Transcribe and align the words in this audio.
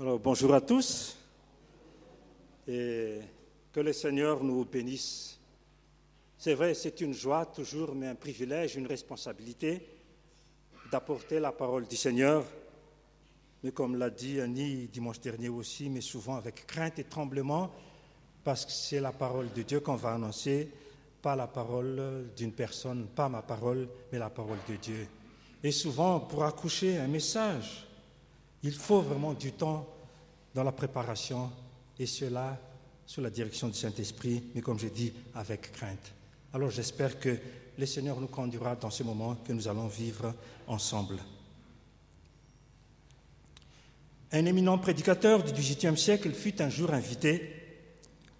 Alors, 0.00 0.20
bonjour 0.20 0.54
à 0.54 0.60
tous 0.60 1.16
et 2.68 3.18
que 3.72 3.80
le 3.80 3.92
Seigneur 3.92 4.44
nous 4.44 4.64
bénisse. 4.64 5.40
C'est 6.38 6.54
vrai, 6.54 6.74
c'est 6.74 7.00
une 7.00 7.12
joie 7.12 7.44
toujours, 7.46 7.96
mais 7.96 8.06
un 8.06 8.14
privilège, 8.14 8.76
une 8.76 8.86
responsabilité 8.86 9.84
d'apporter 10.92 11.40
la 11.40 11.50
parole 11.50 11.88
du 11.88 11.96
Seigneur. 11.96 12.44
Mais 13.64 13.72
comme 13.72 13.96
l'a 13.96 14.08
dit 14.08 14.40
Annie 14.40 14.86
dimanche 14.86 15.20
dernier 15.20 15.48
aussi, 15.48 15.88
mais 15.90 16.00
souvent 16.00 16.36
avec 16.36 16.64
crainte 16.64 17.00
et 17.00 17.04
tremblement, 17.04 17.72
parce 18.44 18.66
que 18.66 18.70
c'est 18.70 19.00
la 19.00 19.10
parole 19.10 19.50
de 19.52 19.62
Dieu 19.62 19.80
qu'on 19.80 19.96
va 19.96 20.14
annoncer, 20.14 20.70
pas 21.20 21.34
la 21.34 21.48
parole 21.48 22.30
d'une 22.36 22.52
personne, 22.52 23.08
pas 23.08 23.28
ma 23.28 23.42
parole, 23.42 23.88
mais 24.12 24.20
la 24.20 24.30
parole 24.30 24.58
de 24.68 24.76
Dieu. 24.76 25.08
Et 25.64 25.72
souvent, 25.72 26.20
pour 26.20 26.44
accoucher 26.44 26.98
un 26.98 27.08
message, 27.08 27.87
il 28.62 28.72
faut 28.72 29.00
vraiment 29.00 29.34
du 29.34 29.52
temps 29.52 29.86
dans 30.54 30.64
la 30.64 30.72
préparation, 30.72 31.50
et 31.98 32.06
cela 32.06 32.58
sous 33.06 33.20
la 33.20 33.30
direction 33.30 33.68
du 33.68 33.74
Saint-Esprit, 33.74 34.42
mais 34.54 34.60
comme 34.60 34.78
je 34.78 34.88
dis, 34.88 35.12
avec 35.34 35.72
crainte. 35.72 36.12
Alors 36.52 36.70
j'espère 36.70 37.18
que 37.18 37.38
le 37.78 37.86
Seigneur 37.86 38.20
nous 38.20 38.26
conduira 38.26 38.74
dans 38.76 38.90
ce 38.90 39.02
moment 39.02 39.36
que 39.36 39.52
nous 39.52 39.68
allons 39.68 39.86
vivre 39.86 40.34
ensemble. 40.66 41.18
Un 44.32 44.44
éminent 44.44 44.76
prédicateur 44.76 45.42
du 45.42 45.52
XVIIIe 45.52 45.96
siècle 45.96 46.32
fut 46.32 46.60
un 46.60 46.68
jour 46.68 46.92
invité 46.92 47.50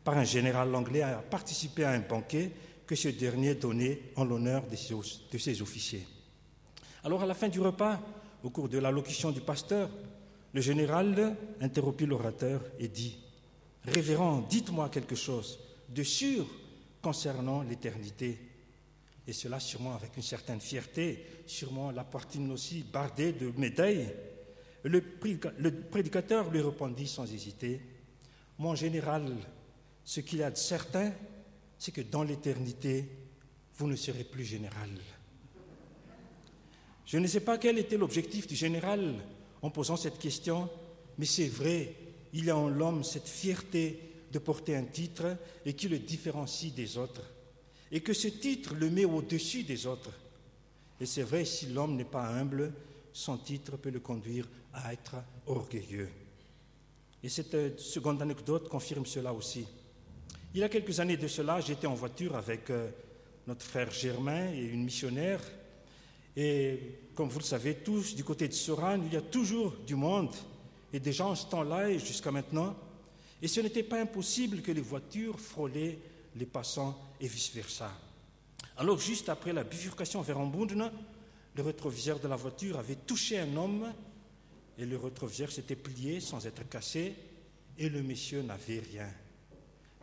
par 0.05 0.19
un 0.19 0.25
général 0.25 0.75
anglais 0.75 1.03
à 1.03 1.17
participer 1.17 1.85
à 1.85 1.91
un 1.91 2.01
banquet 2.01 2.51
que 2.87 2.95
ce 2.95 3.09
dernier 3.09 3.55
donnait 3.55 4.01
en 4.17 4.25
l'honneur 4.25 4.65
de 4.67 5.39
ses 5.39 5.63
officiers. 5.63 6.07
Alors 7.05 7.23
à 7.23 7.27
la 7.27 7.35
fin 7.35 7.49
du 7.49 7.61
repas, 7.61 8.01
au 8.43 8.51
cours 8.51 8.69
de 8.69 8.79
l'allocution 8.79 9.31
du 9.31 9.41
pasteur, 9.41 9.89
le 10.53 10.61
général 10.61 11.37
interrompit 11.61 12.07
l'orateur 12.07 12.63
et 12.79 12.89
dit 12.89 13.19
Révérend, 13.85 14.47
dites-moi 14.49 14.89
quelque 14.89 15.15
chose 15.15 15.59
de 15.89 16.03
sûr 16.03 16.47
concernant 17.01 17.63
l'éternité. 17.63 18.39
Et 19.27 19.33
cela 19.33 19.61
sûrement 19.61 19.95
avec 19.95 20.17
une 20.17 20.23
certaine 20.23 20.61
fierté, 20.61 21.25
sûrement 21.47 21.91
la 21.91 22.05
poitrine 22.05 22.51
aussi 22.51 22.83
bardée 22.83 23.33
de 23.33 23.53
médailles. 23.57 24.13
Le 24.85 25.01
prédicateur 25.91 26.51
lui 26.51 26.61
répondit 26.61 27.07
sans 27.07 27.31
hésiter 27.33 27.81
Mon 28.59 28.75
général, 28.75 29.35
ce 30.05 30.21
qu'il 30.21 30.39
y 30.39 30.43
a 30.43 30.51
de 30.51 30.57
certain, 30.57 31.13
c'est 31.79 31.93
que 31.93 32.01
dans 32.01 32.23
l'éternité, 32.23 33.09
vous 33.77 33.87
ne 33.87 33.97
serez 33.97 34.25
plus 34.25 34.45
général. 34.45 34.91
Je 37.07 37.19
ne 37.19 37.27
sais 37.27 37.41
pas 37.41 37.59
quel 37.59 37.79
était 37.79 37.97
l'objectif 37.97 38.47
du 38.47 38.57
général 38.57 39.15
en 39.63 39.71
posant 39.71 39.97
cette 39.97 40.19
question, 40.19 40.69
mais 41.19 41.27
c'est 41.27 41.49
vrai, 41.49 41.95
il 42.33 42.47
y 42.47 42.51
a 42.51 42.57
en 42.57 42.69
l'homme 42.69 43.05
cette 43.05 43.29
fierté 43.29 44.01
de 44.33 44.39
porter 44.39 44.77
un 44.77 44.85
titre 44.85 45.37
et 45.65 45.73
qui 45.73 45.89
le 45.89 45.99
différencie 45.99 46.73
des 46.73 46.99
autres, 46.99 47.23
et 47.91 48.01
que 48.01 48.13
ce 48.13 48.29
titre 48.29 48.75
le 48.75 48.91
met 48.91 49.05
au-dessus 49.05 49.65
des 49.65 49.87
autres. 49.87 50.13
Et 51.01 51.07
c'est 51.07 51.23
vrai, 51.23 51.45
si 51.45 51.67
l'homme 51.67 51.97
n'est 51.97 52.05
pas 52.05 52.27
humble, 52.27 52.73
son 53.13 53.39
titre 53.39 53.77
peut 53.77 53.91
le 53.91 54.01
conduire 54.01 54.49
à 54.73 54.93
être 54.93 55.17
orgueilleux. 55.47 56.11
Et 57.23 57.29
cette 57.29 57.55
euh, 57.55 57.77
seconde 57.79 58.23
anecdote 58.23 58.69
confirme 58.69 59.07
cela 59.07 59.33
aussi. 59.33 59.67
Il 60.55 60.61
y 60.61 60.63
a 60.63 60.69
quelques 60.69 61.01
années 61.01 61.17
de 61.17 61.27
cela, 61.27 61.61
j'étais 61.61 61.87
en 61.87 61.95
voiture 61.95 62.37
avec 62.37 62.71
euh, 62.71 62.91
notre 63.47 63.65
frère 63.65 63.91
Germain 63.91 64.53
et 64.53 64.65
une 64.65 64.85
missionnaire 64.85 65.41
et 66.37 66.79
comme 67.19 67.31
vous 67.31 67.41
le 67.41 67.45
savez 67.45 67.75
tous, 67.75 68.15
du 68.15 68.23
côté 68.23 68.47
de 68.47 68.53
Soran, 68.53 69.01
il 69.05 69.13
y 69.13 69.17
a 69.17 69.21
toujours 69.21 69.75
du 69.85 69.97
monde 69.97 70.33
et 70.93 71.01
des 71.01 71.13
gens 71.13 71.31
en 71.31 71.35
ce 71.35 71.49
temps-là 71.49 71.91
et 71.91 71.99
jusqu'à 71.99 72.31
maintenant. 72.31 72.77
Et 73.43 73.49
ce 73.49 73.61
n'était 73.61 73.83
pas 73.83 74.01
impossible 74.01 74.63
que 74.63 74.71
les 74.71 74.81
voitures 74.81 75.41
frôlaient 75.41 75.99
les 76.37 76.47
passants 76.47 76.97
et 77.21 77.27
vice-versa. 77.27 77.91
Alors, 78.77 79.01
juste 79.01 79.29
après 79.29 79.53
la 79.53 79.65
bifurcation 79.65 80.23
vers 80.23 80.39
Ambundna, 80.39 80.93
le 81.57 81.63
rétroviseur 81.65 82.21
de 82.21 82.29
la 82.29 82.37
voiture 82.37 82.79
avait 82.79 82.95
touché 82.95 83.41
un 83.41 83.57
homme 83.57 83.93
et 84.79 84.87
le 84.87 84.97
rétroviseur 84.97 85.51
s'était 85.51 85.75
plié 85.75 86.21
sans 86.21 86.47
être 86.47 86.69
cassé 86.69 87.17
et 87.77 87.89
le 87.89 88.01
monsieur 88.05 88.43
n'avait 88.43 88.85
rien. 88.93 89.09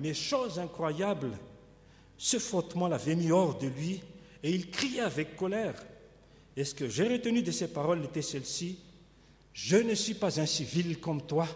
Mais 0.02 0.14
chose 0.14 0.60
incroyable, 0.60 1.32
ce 2.18 2.40
frottement 2.40 2.90
l'avait 2.90 3.16
mis 3.16 3.32
hors 3.32 3.58
de 3.58 3.68
lui 3.68 4.02
et 4.44 4.52
il 4.52 4.70
criait 4.70 5.00
avec 5.00 5.38
colère. 5.38 5.82
Et 6.58 6.64
ce 6.64 6.74
que 6.74 6.88
j'ai 6.88 7.08
retenu 7.08 7.42
de 7.42 7.52
ces 7.52 7.68
paroles 7.68 8.04
était 8.06 8.22
celle-ci 8.22 8.80
Je 9.54 9.78
ne 9.78 9.94
suis 9.94 10.14
pas 10.14 10.40
un 10.40 10.46
civil 10.46 11.00
comme 11.00 11.22
toi. 11.24 11.48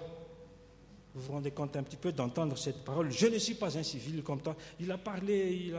Vous 1.16 1.22
vous 1.22 1.34
rendez 1.34 1.52
compte 1.52 1.76
un 1.76 1.84
petit 1.84 1.96
peu 1.96 2.12
d'entendre 2.12 2.58
cette 2.58 2.84
parole 2.84 3.12
Je 3.12 3.28
ne 3.28 3.38
suis 3.38 3.56
pas 3.56 3.78
un 3.78 3.84
civil 3.84 4.22
comme 4.24 4.42
toi. 4.42 4.56
Il 4.80 4.92
a 4.92 4.98
parlé, 4.98 5.72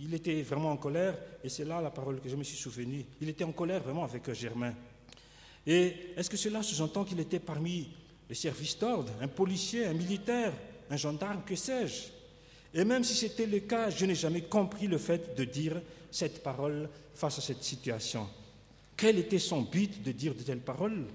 il, 0.00 0.14
était 0.14 0.42
vraiment 0.42 0.72
en 0.72 0.76
colère, 0.76 1.16
et 1.42 1.48
c'est 1.48 1.64
là 1.64 1.80
la 1.80 1.90
parole 1.90 2.20
que 2.20 2.28
je 2.28 2.36
me 2.36 2.44
suis 2.44 2.56
souvenu. 2.56 3.04
Il 3.20 3.28
était 3.28 3.44
en 3.44 3.52
colère 3.52 3.82
vraiment 3.82 4.04
avec 4.04 4.32
Germain. 4.32 4.74
Et 5.66 5.94
est-ce 6.16 6.30
que 6.30 6.36
cela 6.36 6.62
sous-entend 6.62 7.04
qu'il 7.04 7.20
était 7.20 7.38
parmi 7.38 7.88
les 8.28 8.34
services 8.34 8.78
d'ordre, 8.78 9.12
un 9.20 9.28
policier, 9.28 9.86
un 9.86 9.94
militaire, 9.94 10.52
un 10.90 10.96
gendarme, 10.96 11.42
que 11.46 11.54
sais-je? 11.54 12.08
Et 12.74 12.84
même 12.84 13.04
si 13.04 13.14
c'était 13.14 13.46
le 13.46 13.60
cas, 13.60 13.88
je 13.88 14.04
n'ai 14.04 14.14
jamais 14.14 14.42
compris 14.42 14.86
le 14.86 14.98
fait 14.98 15.34
de 15.36 15.44
dire 15.44 15.80
cette 16.10 16.42
parole 16.42 16.88
face 17.14 17.38
à 17.38 17.40
cette 17.40 17.62
situation. 17.62 18.28
Quel 18.96 19.18
était 19.18 19.38
son 19.38 19.62
but 19.62 20.02
de 20.02 20.12
dire 20.12 20.34
de 20.34 20.42
telles 20.42 20.60
paroles? 20.60 21.06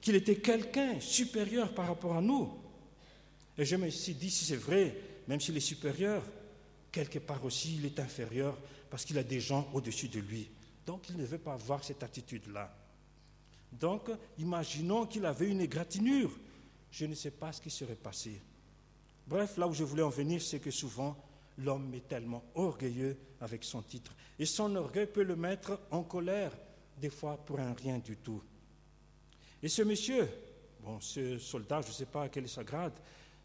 Qu'il 0.00 0.14
était 0.14 0.36
quelqu'un 0.36 1.00
supérieur 1.00 1.74
par 1.74 1.86
rapport 1.86 2.16
à 2.16 2.20
nous. 2.20 2.52
Et 3.56 3.64
je 3.64 3.76
me 3.76 3.90
suis 3.90 4.14
dit, 4.14 4.30
si 4.30 4.44
c'est 4.44 4.56
vrai, 4.56 4.96
même 5.26 5.40
s'il 5.40 5.56
est 5.56 5.60
supérieur, 5.60 6.22
quelque 6.92 7.18
part 7.18 7.44
aussi 7.44 7.76
il 7.76 7.86
est 7.86 7.98
inférieur 8.00 8.56
parce 8.90 9.04
qu'il 9.04 9.18
a 9.18 9.22
des 9.22 9.40
gens 9.40 9.68
au-dessus 9.74 10.08
de 10.08 10.20
lui. 10.20 10.48
Donc 10.86 11.08
il 11.10 11.16
ne 11.16 11.26
veut 11.26 11.38
pas 11.38 11.54
avoir 11.54 11.84
cette 11.84 12.02
attitude-là. 12.02 12.74
Donc 13.72 14.10
imaginons 14.38 15.06
qu'il 15.06 15.26
avait 15.26 15.48
une 15.48 15.60
égratignure. 15.60 16.30
Je 16.90 17.04
ne 17.06 17.14
sais 17.14 17.30
pas 17.30 17.52
ce 17.52 17.60
qui 17.60 17.70
serait 17.70 17.94
passé. 17.94 18.40
Bref, 19.26 19.58
là 19.58 19.68
où 19.68 19.74
je 19.74 19.84
voulais 19.84 20.02
en 20.02 20.08
venir, 20.08 20.40
c'est 20.40 20.58
que 20.58 20.70
souvent, 20.70 21.16
l'homme 21.58 21.92
est 21.94 22.08
tellement 22.08 22.44
orgueilleux 22.54 23.16
avec 23.40 23.64
son 23.64 23.82
titre. 23.82 24.14
Et 24.38 24.46
son 24.46 24.74
orgueil 24.76 25.06
peut 25.06 25.22
le 25.22 25.36
mettre 25.36 25.80
en 25.90 26.02
colère, 26.02 26.52
des 27.00 27.10
fois 27.10 27.36
pour 27.36 27.60
un 27.60 27.74
rien 27.74 27.98
du 27.98 28.16
tout. 28.16 28.42
Et 29.62 29.68
ce 29.68 29.82
monsieur, 29.82 30.28
bon, 30.82 31.00
ce 31.00 31.38
soldat, 31.38 31.82
je 31.82 31.88
ne 31.88 31.92
sais 31.92 32.06
pas 32.06 32.28
quel 32.28 32.44
est 32.44 32.48
sa 32.48 32.64
grade, 32.64 32.92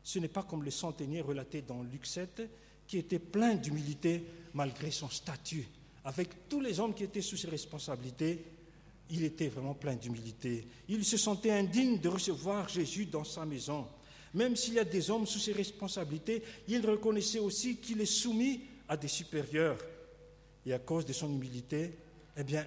ce 0.03 0.19
n'est 0.19 0.28
pas 0.28 0.44
comme 0.44 0.63
le 0.63 0.72
centenier 0.72 1.22
relaté 1.22 1.62
dans 1.62 1.81
Luc 1.81 2.06
7, 2.06 2.50
qui 2.85 2.97
était 2.97 3.19
plein 3.19 3.56
d'humilité 3.56 4.25
malgré 4.53 4.91
son 4.91 5.09
statut. 5.09 5.66
Avec 6.03 6.50
tous 6.50 6.59
les 6.59 6.79
hommes 6.79 6.94
qui 6.94 7.06
étaient 7.06 7.22
sous 7.22 7.38
ses 7.38 7.50
responsabilités, 7.50 8.44
il 9.09 9.23
était 9.23 9.47
vraiment 9.47 9.73
plein 9.73 9.96
d'humilité. 9.96 10.68
Il 10.90 11.06
se 11.06 11.18
sentait 11.18 11.52
indigne 11.52 12.00
de 12.00 12.09
recevoir 12.09 12.68
Jésus 12.68 13.06
dans 13.06 13.23
sa 13.23 13.46
maison. 13.46 13.88
Même 14.33 14.55
s'il 14.55 14.73
y 14.73 14.79
a 14.79 14.83
des 14.83 15.11
hommes 15.11 15.27
sous 15.27 15.39
ses 15.39 15.53
responsabilités, 15.53 16.41
il 16.67 16.85
reconnaissait 16.85 17.39
aussi 17.39 17.77
qu'il 17.77 18.01
est 18.01 18.05
soumis 18.05 18.61
à 18.88 18.97
des 18.97 19.07
supérieurs. 19.07 19.77
Et 20.66 20.73
à 20.73 20.79
cause 20.79 21.05
de 21.05 21.13
son 21.13 21.29
humilité, 21.31 21.91
eh 22.38 22.43
bien, 22.43 22.66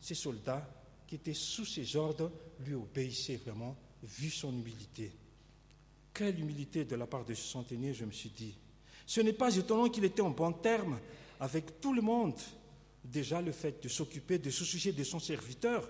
ces 0.00 0.14
soldats 0.14 0.68
qui 1.06 1.16
étaient 1.16 1.34
sous 1.34 1.64
ses 1.64 1.96
ordres 1.96 2.30
lui 2.64 2.74
obéissaient 2.74 3.36
vraiment, 3.36 3.76
vu 4.02 4.30
son 4.30 4.52
humilité. 4.52 5.12
Quelle 6.12 6.38
humilité 6.38 6.84
de 6.84 6.96
la 6.96 7.06
part 7.06 7.24
de 7.24 7.34
ce 7.34 7.42
centenier, 7.42 7.92
je 7.92 8.04
me 8.04 8.12
suis 8.12 8.30
dit. 8.30 8.54
Ce 9.06 9.20
n'est 9.20 9.32
pas 9.32 9.54
étonnant 9.56 9.88
qu'il 9.88 10.04
était 10.04 10.22
en 10.22 10.30
bon 10.30 10.52
terme 10.52 10.98
avec 11.40 11.80
tout 11.80 11.92
le 11.92 12.02
monde. 12.02 12.38
Déjà, 13.04 13.40
le 13.40 13.52
fait 13.52 13.82
de 13.82 13.88
s'occuper, 13.88 14.38
de 14.38 14.50
se 14.50 14.64
soucier 14.64 14.92
de 14.92 15.04
son 15.04 15.18
serviteur. 15.18 15.88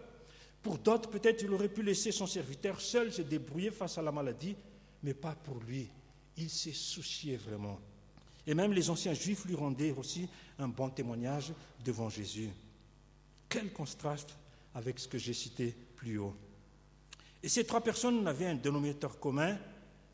Pour 0.62 0.78
d'autres, 0.78 1.08
peut-être 1.08 1.42
il 1.42 1.52
aurait 1.52 1.68
pu 1.68 1.82
laisser 1.82 2.12
son 2.12 2.26
serviteur 2.26 2.80
seul 2.80 3.12
se 3.12 3.22
débrouiller 3.22 3.71
face 3.71 3.98
à 3.98 4.03
la 4.03 4.12
maladie, 4.12 4.56
mais 5.06 5.14
pas 5.14 5.36
pour 5.36 5.60
lui. 5.60 5.88
Il 6.36 6.50
s'est 6.50 6.72
soucié 6.72 7.36
vraiment. 7.36 7.78
Et 8.44 8.54
même 8.54 8.72
les 8.72 8.91
anciens 8.91 9.14
juifs 9.14 9.44
lui 9.44 9.54
rendaient 9.54 9.92
aussi 9.92 10.28
un 10.58 10.66
bon 10.66 10.91
témoignage 10.91 11.53
devant 11.84 12.10
Jésus. 12.10 12.50
Quel 13.48 13.72
contraste 13.72 14.36
avec 14.74 14.98
ce 14.98 15.06
que 15.06 15.16
j'ai 15.16 15.32
cité 15.32 15.74
plus 15.94 16.18
haut. 16.18 16.34
Et 17.42 17.48
ces 17.48 17.64
trois 17.64 17.80
personnes 17.80 18.26
avaient 18.26 18.47
un 18.47 18.56
dénominateur 18.56 19.18
commun, 19.20 19.56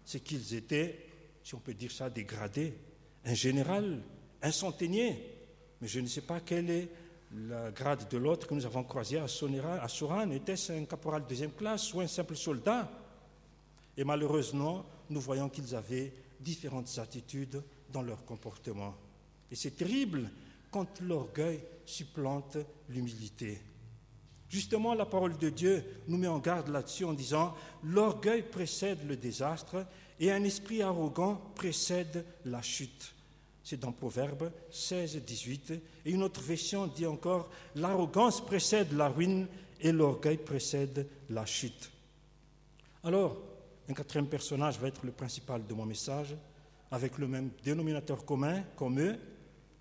c'est 0.04 0.20
qu'ils 0.20 0.54
étaient, 0.54 1.06
si 1.42 1.54
on 1.54 1.58
peut 1.58 1.74
dire 1.74 1.90
ça, 1.90 2.10
dégradés. 2.10 2.74
Un 3.24 3.34
général, 3.34 4.02
un 4.42 4.52
centenier, 4.52 5.26
mais 5.80 5.88
je 5.88 6.00
ne 6.00 6.06
sais 6.06 6.20
pas 6.20 6.40
quel 6.40 6.68
est 6.68 6.88
le 7.34 7.70
grade 7.70 8.08
de 8.10 8.18
l'autre 8.18 8.46
que 8.46 8.54
nous 8.54 8.66
avons 8.66 8.84
croisé 8.84 9.18
à 9.18 9.26
Soran. 9.26 10.30
Était-ce 10.30 10.72
un 10.72 10.84
caporal 10.84 11.22
de 11.22 11.28
deuxième 11.28 11.52
classe 11.52 11.94
ou 11.94 12.00
un 12.00 12.06
simple 12.06 12.36
soldat? 12.36 13.01
Et 13.96 14.04
malheureusement, 14.04 14.84
nous 15.10 15.20
voyons 15.20 15.48
qu'ils 15.48 15.74
avaient 15.74 16.12
différentes 16.40 16.98
attitudes 16.98 17.62
dans 17.92 18.02
leur 18.02 18.24
comportement. 18.24 18.94
Et 19.50 19.54
c'est 19.54 19.76
terrible 19.76 20.30
quand 20.70 21.00
l'orgueil 21.00 21.60
supplante 21.84 22.56
l'humilité. 22.88 23.60
Justement, 24.48 24.94
la 24.94 25.06
parole 25.06 25.36
de 25.38 25.48
Dieu 25.48 25.84
nous 26.08 26.18
met 26.18 26.26
en 26.26 26.38
garde 26.38 26.68
là-dessus 26.68 27.04
en 27.04 27.12
disant 27.12 27.54
L'orgueil 27.82 28.42
précède 28.42 29.06
le 29.06 29.16
désastre 29.16 29.86
et 30.20 30.30
un 30.30 30.44
esprit 30.44 30.82
arrogant 30.82 31.40
précède 31.54 32.24
la 32.44 32.60
chute. 32.60 33.14
C'est 33.64 33.80
dans 33.80 33.92
Proverbe 33.92 34.50
16, 34.70 35.16
18. 35.24 35.72
Et 36.04 36.10
une 36.10 36.22
autre 36.22 36.42
version 36.42 36.86
dit 36.86 37.06
encore 37.06 37.48
L'arrogance 37.76 38.44
précède 38.44 38.92
la 38.92 39.08
ruine 39.08 39.46
et 39.80 39.92
l'orgueil 39.92 40.36
précède 40.36 41.08
la 41.30 41.46
chute. 41.46 41.90
Alors, 43.04 43.36
un 43.88 43.94
quatrième 43.94 44.28
personnage 44.28 44.78
va 44.78 44.88
être 44.88 45.04
le 45.04 45.12
principal 45.12 45.66
de 45.66 45.74
mon 45.74 45.86
message, 45.86 46.36
avec 46.90 47.18
le 47.18 47.26
même 47.26 47.50
dénominateur 47.64 48.24
commun 48.24 48.62
comme 48.76 49.00
eux. 49.00 49.18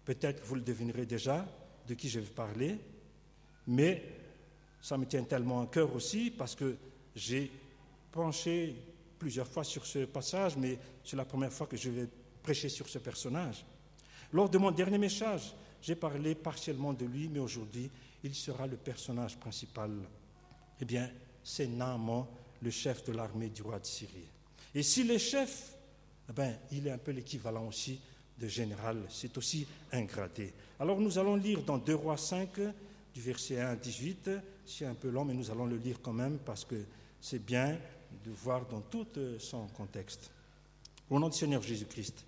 Peut-être 0.06 0.44
vous 0.46 0.56
le 0.56 0.62
devinerez 0.62 1.06
déjà 1.06 1.46
de 1.88 1.94
qui 1.94 2.10
je 2.10 2.20
vais 2.20 2.30
parler, 2.30 2.80
mais 3.68 4.04
ça 4.82 4.98
me 4.98 5.06
tient 5.06 5.24
tellement 5.24 5.62
à 5.62 5.68
cœur 5.68 5.94
aussi 5.94 6.32
parce 6.32 6.56
que 6.56 6.76
j'ai 7.16 7.52
penché 8.12 8.76
plusieurs 9.20 9.48
fois 9.48 9.64
sur 9.64 9.86
ce 9.86 10.06
passage, 10.06 10.58
mais 10.58 10.80
c'est 11.04 11.16
la 11.16 11.26
première 11.26 11.54
fois 11.54 11.68
que 11.68 11.78
je 11.78 11.90
vais 11.90 12.08
prêcher 12.42 12.70
sur 12.70 12.90
ce 12.90 12.98
personnage. 12.98 13.64
Lors 14.34 14.50
de 14.50 14.58
mon 14.58 14.72
dernier 14.72 14.98
message, 14.98 15.54
j'ai 15.82 15.96
parlé 15.96 16.34
partiellement 16.34 16.94
de 16.94 17.06
lui, 17.06 17.28
mais 17.28 17.40
aujourd'hui, 17.40 17.90
il 18.24 18.34
sera 18.34 18.66
le 18.66 18.78
personnage 18.78 19.38
principal. 19.38 19.92
Eh 20.80 20.86
bien, 20.86 21.10
c'est 21.44 21.68
Naaman, 21.68 22.26
le 22.62 22.70
chef 22.70 23.04
de 23.06 23.12
l'armée 23.12 23.50
du 23.50 23.62
roi 23.62 23.80
de 23.80 23.86
Syrie. 23.86 24.28
Et 24.74 24.84
s'il 24.84 25.12
est 25.12 25.20
chef, 25.20 25.76
eh 26.30 26.34
bien, 26.34 26.56
il 26.72 26.88
est 26.88 26.92
un 26.92 26.98
peu 26.98 27.12
l'équivalent 27.12 27.68
aussi 27.68 28.00
de 28.40 28.48
général, 28.48 28.98
c'est 29.10 29.38
aussi 29.38 29.68
un 29.92 30.04
gradé. 30.04 30.54
Alors 30.80 31.00
nous 31.00 31.20
allons 31.20 31.36
lire 31.36 31.62
dans 31.62 31.78
2 31.78 31.94
Rois 31.94 32.18
5, 32.18 32.50
du 33.14 33.22
verset 33.22 33.60
1 33.60 33.68
à 33.68 33.76
18. 33.76 34.30
C'est 34.66 34.86
un 34.86 34.96
peu 34.96 35.10
long, 35.10 35.26
mais 35.26 35.34
nous 35.34 35.52
allons 35.52 35.66
le 35.66 35.78
lire 35.78 35.98
quand 36.02 36.14
même 36.14 36.40
parce 36.40 36.66
que 36.66 36.76
c'est 37.20 37.44
bien 37.44 37.78
de 38.26 38.32
voir 38.32 38.66
dans 38.66 38.82
tout 38.82 39.08
euh, 39.18 39.38
son 39.40 39.68
contexte. 39.68 40.32
Au 41.10 41.20
nom 41.20 41.30
du 41.30 41.38
Seigneur 41.38 41.62
Jésus-Christ. 41.62 42.26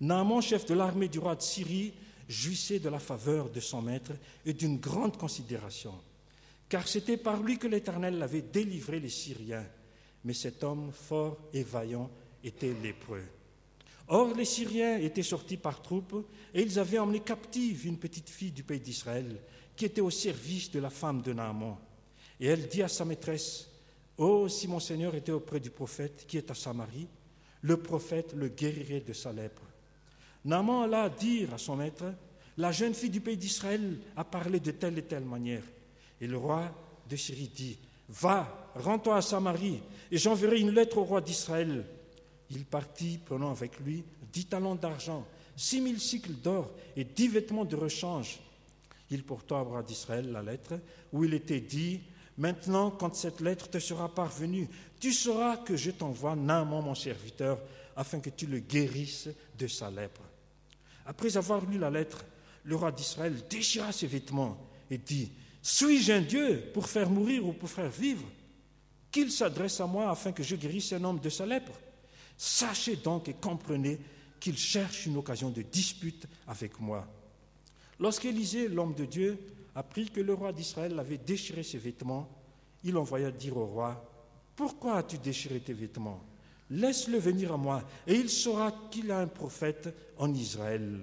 Naaman, 0.00 0.40
chef 0.42 0.66
de 0.66 0.74
l'armée 0.74 1.08
du 1.08 1.18
roi 1.18 1.34
de 1.34 1.42
Syrie, 1.42 1.92
jouissait 2.28 2.78
de 2.78 2.88
la 2.88 2.98
faveur 2.98 3.48
de 3.48 3.60
son 3.60 3.82
maître 3.82 4.12
et 4.44 4.52
d'une 4.52 4.78
grande 4.78 5.16
considération, 5.16 5.94
car 6.68 6.86
c'était 6.86 7.16
par 7.16 7.42
lui 7.42 7.58
que 7.58 7.66
l'Éternel 7.66 8.22
avait 8.22 8.42
délivré 8.42 9.00
les 9.00 9.08
Syriens. 9.08 9.66
Mais 10.24 10.34
cet 10.34 10.62
homme 10.62 10.92
fort 10.92 11.38
et 11.52 11.62
vaillant 11.62 12.10
était 12.44 12.74
lépreux. 12.82 13.24
Or, 14.08 14.34
les 14.34 14.44
Syriens 14.44 14.98
étaient 14.98 15.22
sortis 15.22 15.56
par 15.56 15.82
troupes 15.82 16.26
et 16.54 16.62
ils 16.62 16.78
avaient 16.78 16.98
emmené 16.98 17.20
captive 17.20 17.86
une 17.86 17.98
petite 17.98 18.28
fille 18.28 18.52
du 18.52 18.62
pays 18.62 18.80
d'Israël 18.80 19.36
qui 19.76 19.84
était 19.84 20.00
au 20.00 20.10
service 20.10 20.70
de 20.70 20.80
la 20.80 20.90
femme 20.90 21.22
de 21.22 21.32
Naaman. 21.32 21.76
Et 22.40 22.46
elle 22.46 22.68
dit 22.68 22.82
à 22.82 22.88
sa 22.88 23.04
maîtresse, 23.04 23.70
Oh, 24.16 24.48
si 24.48 24.66
mon 24.66 24.80
Seigneur 24.80 25.14
était 25.14 25.32
auprès 25.32 25.60
du 25.60 25.70
prophète 25.70 26.24
qui 26.26 26.38
est 26.38 26.50
à 26.50 26.54
Samarie, 26.54 27.06
le 27.60 27.76
prophète 27.76 28.34
le 28.34 28.48
guérirait 28.48 29.00
de 29.00 29.12
sa 29.12 29.32
lèpre. 29.32 29.62
Naaman 30.44 30.84
alla 30.84 31.08
dire 31.08 31.54
à 31.54 31.58
son 31.58 31.76
maître, 31.76 32.04
La 32.56 32.72
jeune 32.72 32.94
fille 32.94 33.10
du 33.10 33.20
pays 33.20 33.36
d'Israël 33.36 33.98
a 34.16 34.24
parlé 34.24 34.58
de 34.58 34.72
telle 34.72 34.98
et 34.98 35.02
telle 35.02 35.24
manière. 35.24 35.62
Et 36.20 36.26
le 36.26 36.36
roi 36.36 36.70
de 37.08 37.16
Syrie 37.16 37.50
dit, 37.54 37.78
Va, 38.08 38.70
rends-toi 38.74 39.16
à 39.16 39.22
Samarie, 39.22 39.80
et 40.10 40.18
j'enverrai 40.18 40.60
une 40.60 40.70
lettre 40.70 40.98
au 40.98 41.04
roi 41.04 41.20
d'Israël. 41.20 41.84
Il 42.50 42.64
partit, 42.64 43.18
prenant 43.18 43.50
avec 43.50 43.78
lui 43.80 44.04
dix 44.32 44.46
talents 44.46 44.74
d'argent, 44.74 45.26
six 45.56 45.80
mille 45.80 46.00
cycles 46.00 46.32
d'or 46.32 46.70
et 46.96 47.04
dix 47.04 47.28
vêtements 47.28 47.64
de 47.64 47.76
rechange 47.76 48.40
il 49.10 49.24
porta 49.24 49.56
au 49.56 49.64
roi 49.64 49.82
d'Israël 49.82 50.30
la 50.30 50.42
lettre 50.42 50.74
où 51.12 51.24
il 51.24 51.34
était 51.34 51.60
dit 51.60 52.00
Maintenant, 52.36 52.92
quand 52.92 53.16
cette 53.16 53.40
lettre 53.40 53.68
te 53.68 53.80
sera 53.80 54.14
parvenue, 54.14 54.68
tu 55.00 55.12
sauras 55.12 55.56
que 55.56 55.76
je 55.76 55.90
t'envoie 55.90 56.36
Naaman, 56.36 56.84
mon 56.84 56.94
serviteur, 56.94 57.58
afin 57.96 58.20
que 58.20 58.30
tu 58.30 58.46
le 58.46 58.60
guérisses 58.60 59.28
de 59.58 59.66
sa 59.66 59.90
lèpre. 59.90 60.20
Après 61.04 61.36
avoir 61.36 61.66
lu 61.66 61.78
la 61.78 61.90
lettre, 61.90 62.24
le 62.62 62.76
roi 62.76 62.92
d'Israël 62.92 63.34
déchira 63.50 63.90
ses 63.90 64.06
vêtements 64.06 64.56
et 64.88 64.98
dit 64.98 65.32
Suis-je 65.62 66.12
un 66.12 66.20
Dieu 66.20 66.70
pour 66.72 66.88
faire 66.88 67.10
mourir 67.10 67.46
ou 67.46 67.52
pour 67.52 67.68
faire 67.68 67.90
vivre? 67.90 68.24
Qu'il 69.10 69.32
s'adresse 69.32 69.80
à 69.80 69.86
moi 69.86 70.10
afin 70.10 70.32
que 70.32 70.42
je 70.42 70.56
guérisse 70.56 70.92
un 70.92 71.04
homme 71.04 71.20
de 71.20 71.30
sa 71.30 71.46
lèpre 71.46 71.72
Sachez 72.36 72.96
donc 72.96 73.28
et 73.28 73.34
comprenez 73.34 73.98
qu'il 74.38 74.56
cherche 74.56 75.06
une 75.06 75.16
occasion 75.16 75.50
de 75.50 75.62
dispute 75.62 76.26
avec 76.46 76.78
moi. 76.78 77.06
Lorsqu'Élisée, 77.98 78.68
l'homme 78.68 78.94
de 78.94 79.04
Dieu, 79.04 79.38
apprit 79.74 80.08
que 80.10 80.20
le 80.20 80.34
roi 80.34 80.52
d'Israël 80.52 80.98
avait 80.98 81.18
déchiré 81.18 81.64
ses 81.64 81.78
vêtements, 81.78 82.28
il 82.84 82.96
envoya 82.96 83.32
dire 83.32 83.56
au 83.56 83.66
roi, 83.66 84.04
Pourquoi 84.54 84.98
as-tu 84.98 85.18
déchiré 85.18 85.58
tes 85.58 85.72
vêtements? 85.72 86.22
Laisse-le 86.70 87.18
venir 87.18 87.52
à 87.52 87.56
moi, 87.56 87.82
et 88.06 88.14
il 88.14 88.28
saura 88.28 88.72
qu'il 88.90 89.10
a 89.10 89.18
un 89.18 89.26
prophète 89.26 89.88
en 90.16 90.32
Israël. 90.32 91.00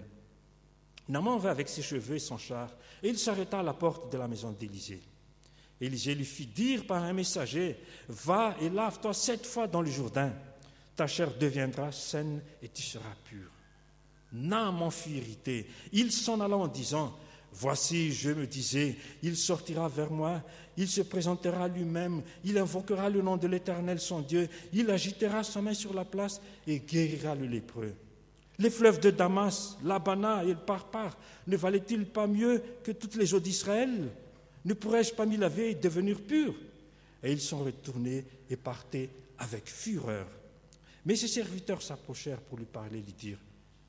Naman 1.08 1.38
va 1.38 1.52
avec 1.52 1.70
ses 1.70 1.82
cheveux 1.82 2.16
et 2.16 2.20
son 2.20 2.38
char, 2.38 2.70
et 3.04 3.10
il 3.10 3.18
s'arrêta 3.18 3.60
à 3.60 3.64
la 3.64 3.74
porte 3.74 4.12
de 4.12 4.18
la 4.18 4.28
maison 4.28 4.52
d'Élisée. 4.52 5.02
Élisée 5.80 6.16
lui 6.16 6.26
fit 6.26 6.48
dire 6.48 6.88
par 6.88 7.04
un 7.04 7.14
messager, 7.14 7.78
Va 8.08 8.56
et 8.62 8.70
lave-toi 8.70 9.14
sept 9.14 9.46
fois 9.46 9.68
dans 9.68 9.82
le 9.82 9.92
Jourdain, 9.92 10.34
ta 10.96 11.08
chair 11.08 11.36
deviendra 11.38 11.92
saine 11.92 12.42
et 12.62 12.70
tu 12.70 12.82
seras 12.82 13.16
pur. 13.26 13.50
Naaman 14.32 14.92
fut 14.92 15.12
irrité. 15.12 15.68
Il 15.92 16.12
s'en 16.12 16.40
alla 16.40 16.58
en 16.58 16.68
disant, 16.68 17.16
Voici, 17.58 18.12
je 18.12 18.32
me 18.32 18.46
disais, 18.46 18.98
il 19.24 19.38
sortira 19.38 19.88
vers 19.88 20.12
moi, 20.12 20.42
il 20.76 20.90
se 20.90 21.02
présentera 21.02 21.70
lui-même, 21.70 22.22
il 22.44 22.58
invoquera 22.58 23.10
le 23.10 23.22
nom 23.22 23.38
de 23.38 23.48
l'Éternel 23.48 23.98
son 24.02 24.20
Dieu, 24.20 24.50
il 24.74 24.92
agitera 24.92 25.42
sa 25.42 25.62
main 25.62 25.74
sur 25.74 25.94
la 25.94 26.04
place 26.04 26.42
et 26.68 26.80
guérira 26.80 27.34
le 27.34 27.46
lépreux. 27.46 27.96
Les 28.58 28.70
fleuves 28.70 29.00
de 29.00 29.12
Damas, 29.12 29.78
l'Abana 29.84 30.44
et 30.44 30.50
le 30.50 30.56
Parpar 30.56 31.18
ne 31.48 31.58
valaient-ils 31.58 32.06
pas 32.06 32.28
mieux 32.28 32.64
que 32.84 32.92
toutes 32.92 33.16
les 33.16 33.34
eaux 33.34 33.40
d'Israël? 33.40 34.10
Ne 34.64 34.74
pourrais-je 34.74 35.14
pas 35.14 35.26
m'y 35.26 35.38
laver 35.38 35.72
et 35.72 35.76
devenir 35.76 36.22
pur? 36.22 36.56
Et 37.22 37.32
ils 37.32 37.42
sont 37.42 37.64
retournés 37.64 38.26
et 38.50 38.56
partaient 38.56 39.10
avec 39.38 39.68
fureur. 39.68 40.28
Mais 41.06 41.16
ses 41.16 41.28
serviteurs 41.28 41.82
s'approchèrent 41.82 42.42
pour 42.42 42.58
lui 42.58 42.66
parler, 42.66 43.02
lui 43.02 43.14
dire 43.14 43.38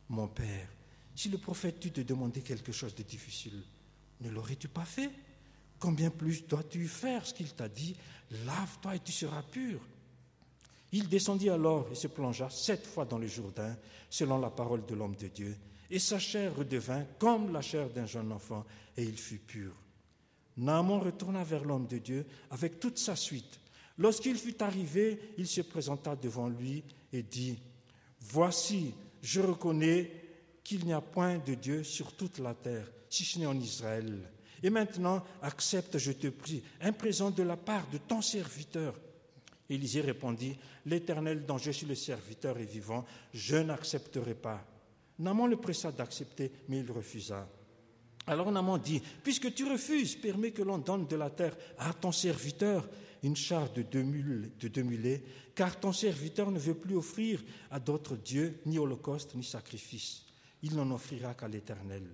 mon 0.09 0.29
Père, 0.29 0.69
si 1.15 1.29
le 1.29 1.39
prophète 1.39 1.81
tu 1.81 1.91
te 1.91 2.01
demandait 2.01 2.43
quelque 2.43 2.73
chose 2.73 2.95
de 2.95 3.03
difficile, 3.03 3.63
ne 4.21 4.31
l'aurais-tu 4.31 4.69
pas 4.69 4.85
fait? 4.85 5.11
Combien 5.79 6.11
plus 6.11 6.47
dois-tu 6.47 6.87
faire 6.89 7.27
ce 7.27 7.35
qu'il 7.35 7.53
t'a 7.53 7.69
dit? 7.69 7.97
Lave-toi 8.45 8.97
et 8.97 9.01
tu 9.01 9.13
seras 9.13 9.43
pur. 9.43 9.81
Il 10.97 11.09
descendit 11.09 11.51
alors 11.51 11.87
et 11.93 11.95
se 11.95 12.07
plongea 12.07 12.49
sept 12.49 12.87
fois 12.87 13.05
dans 13.05 13.19
le 13.19 13.27
Jourdain, 13.27 13.77
selon 14.09 14.39
la 14.39 14.49
parole 14.49 14.87
de 14.87 14.95
l'homme 14.95 15.15
de 15.15 15.29
Dieu, 15.29 15.55
et 15.91 15.99
sa 15.99 16.19
chair 16.19 16.57
redevint 16.57 17.05
comme 17.19 17.53
la 17.53 17.61
chair 17.61 17.91
d'un 17.91 18.07
jeune 18.07 18.33
enfant, 18.33 18.65
et 18.97 19.03
il 19.03 19.19
fut 19.19 19.37
pur. 19.37 19.75
Naaman 20.57 21.01
retourna 21.01 21.45
vers 21.45 21.67
l'homme 21.67 21.87
de 21.87 21.99
Dieu 21.99 22.25
avec 22.51 22.81
toute 22.81 22.97
sa 22.97 23.15
suite. 23.15 23.61
Lorsqu'il 23.99 24.37
fut 24.37 24.63
arrivé, 24.63 25.35
il 25.37 25.47
se 25.47 25.61
présenta 25.61 26.17
devant 26.17 26.49
lui 26.49 26.83
et 27.13 27.23
dit, 27.23 27.59
Voici, 28.19 28.95
je 29.21 29.43
reconnais 29.43 30.11
qu'il 30.65 30.87
n'y 30.87 30.95
a 30.95 31.03
point 31.03 31.37
de 31.37 31.53
Dieu 31.57 31.85
sur 31.85 32.17
toute 32.17 32.39
la 32.39 32.55
terre, 32.55 32.91
si 33.11 33.23
ce 33.23 33.39
n'est 33.39 33.45
en 33.45 33.61
Israël. 33.61 34.31
Et 34.63 34.71
maintenant, 34.71 35.23
accepte, 35.43 35.99
je 35.99 36.13
te 36.13 36.29
prie, 36.29 36.63
un 36.81 36.93
présent 36.93 37.31
de 37.31 37.43
la 37.43 37.59
part 37.59 37.87
de 37.93 37.99
ton 37.99 38.23
serviteur. 38.23 38.95
Élisée 39.69 40.01
répondit, 40.01 40.57
L'Éternel 40.85 41.45
dont 41.45 41.59
je 41.59 41.71
suis 41.71 41.87
le 41.87 41.95
serviteur 41.95 42.59
est 42.59 42.65
vivant, 42.65 43.05
je 43.35 43.57
n'accepterai 43.57 44.35
pas. 44.35 44.65
Naman 45.19 45.47
le 45.47 45.57
pressa 45.57 45.93
d'accepter, 45.93 46.53
mais 46.69 46.81
il 46.81 46.91
refusa. 46.91 47.49
Alors 48.27 48.53
Naman 48.53 48.79
dit, 48.79 49.03
Puisque 49.23 49.55
tu 49.55 49.65
refuses, 49.65 50.17
permets 50.17 50.53
que 50.53 50.63
l'on 50.63 50.79
donne 50.79 51.07
de 51.07 51.17
la 51.17 51.31
terre 51.31 51.57
à 51.79 51.93
ton 51.93 52.13
serviteur 52.13 52.89
une 53.23 53.37
charge 53.37 53.73
de 53.73 53.83
deux, 53.83 54.03
mulets, 54.83 55.23
car 55.55 55.79
ton 55.79 55.93
serviteur 55.93 56.51
ne 56.51 56.59
veut 56.59 56.75
plus 56.75 56.97
offrir 56.97 57.43
à 57.71 57.81
d'autres 57.81 58.17
dieux 58.17 58.61
ni 58.67 58.79
holocauste 58.79 59.35
ni 59.35 59.45
sacrifice. 59.45 60.25
Il 60.63 60.75
n'en 60.77 60.91
offrira 60.91 61.35
qu'à 61.35 61.49
l'Éternel. 61.49 62.05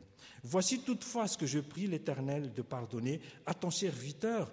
Voici 0.42 0.80
toutefois 0.80 1.28
ce 1.28 1.38
que 1.38 1.46
je 1.46 1.60
prie 1.60 1.86
l'Éternel 1.86 2.52
de 2.52 2.62
pardonner 2.62 3.20
à 3.46 3.54
ton 3.54 3.70
serviteur. 3.70 4.50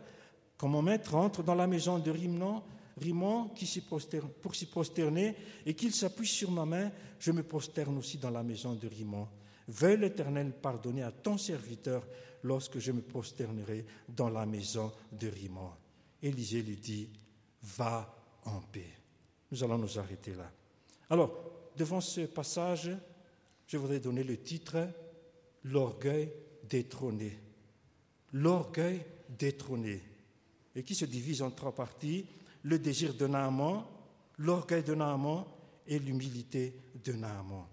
Quand 0.58 0.68
mon 0.68 0.82
maître 0.82 1.16
entre 1.16 1.42
dans 1.42 1.56
la 1.56 1.68
maison 1.68 2.00
de 2.00 2.12
Rimon, 2.12 2.62
Rimon 2.98 3.50
qui 3.50 3.82
pour 4.42 4.56
s'y 4.56 4.66
prosterner 4.66 5.36
et 5.66 5.74
qu'il 5.74 5.94
s'appuie 5.94 6.28
sur 6.28 6.52
ma 6.52 6.66
main, 6.66 6.92
je 7.20 7.32
me 7.32 7.44
prosterne 7.44 7.98
aussi 7.98 8.18
dans 8.18 8.30
la 8.30 8.44
maison 8.44 8.74
de 8.74 8.88
Rimon. 8.88 9.28
Veuille 9.68 9.98
l'Éternel 9.98 10.52
pardonner 10.52 11.04
à 11.04 11.12
ton 11.12 11.38
serviteur 11.38 12.06
lorsque 12.44 12.80
je 12.80 12.92
me 12.92 13.02
prosternerai 13.02 13.86
dans 14.08 14.30
la 14.30 14.46
maison 14.46 14.92
de 15.12 15.28
Rimon. 15.28 15.72
Élisée 16.22 16.62
lui 16.62 16.76
dit, 16.76 17.10
va 17.62 18.16
en 18.46 18.62
paix. 18.62 18.94
Nous 19.52 19.64
allons 19.64 19.78
nous 19.78 20.00
arrêter 20.00 20.34
là. 20.34 20.52
Alors, 21.10 21.34
devant 21.76 22.02
ce 22.02 22.22
passage, 22.22 22.92
je 23.68 23.78
voudrais 23.78 24.00
donner 24.00 24.24
le 24.24 24.38
titre 24.38 24.88
L'orgueil 25.66 26.32
détrôné. 26.70 27.38
L'orgueil 28.34 29.02
détrôné. 29.38 30.02
et 30.76 30.84
qui 30.84 30.96
se 30.96 31.06
divise 31.06 31.42
en 31.42 31.52
trois 31.52 31.74
parties, 31.74 32.26
le 32.64 32.80
désir 32.80 33.14
de 33.14 33.28
Naaman, 33.28 33.86
l'orgueil 34.38 34.84
de 34.84 34.96
Naaman 34.96 35.46
et 35.88 36.00
l'humilité 36.00 36.76
de 37.04 37.14
Naaman. 37.14 37.66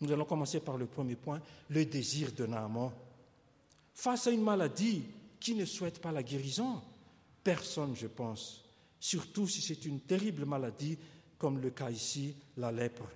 Nous 0.00 0.10
allons 0.10 0.24
commencer 0.24 0.60
par 0.60 0.76
le 0.76 0.86
premier 0.86 1.16
point, 1.16 1.40
le 1.68 1.84
désir 1.84 2.32
de 2.32 2.46
Naaman. 2.46 2.92
Face 3.94 4.26
à 4.26 4.30
une 4.30 4.42
maladie, 4.42 5.04
qui 5.38 5.56
ne 5.56 5.64
souhaite 5.64 6.00
pas 6.00 6.12
la 6.12 6.22
guérison 6.22 6.80
Personne, 7.42 7.96
je 7.96 8.06
pense, 8.06 8.64
surtout 9.00 9.48
si 9.48 9.60
c'est 9.60 9.84
une 9.84 10.00
terrible 10.00 10.44
maladie 10.44 10.96
comme 11.36 11.58
le 11.60 11.70
cas 11.70 11.90
ici, 11.90 12.36
la 12.56 12.70
lèpre. 12.70 13.08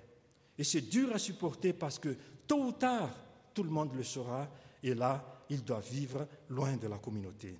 Et 0.57 0.65
c'est 0.65 0.81
dur 0.81 1.13
à 1.13 1.19
supporter 1.19 1.71
parce 1.71 1.97
que 1.97 2.17
tôt 2.45 2.65
ou 2.65 2.71
tard, 2.73 3.09
tout 3.53 3.63
le 3.63 3.69
monde 3.69 3.93
le 3.95 4.03
saura, 4.03 4.49
et 4.83 4.93
là, 4.93 5.45
il 5.49 5.63
doit 5.63 5.79
vivre 5.79 6.27
loin 6.49 6.75
de 6.75 6.87
la 6.87 6.97
communauté. 6.97 7.57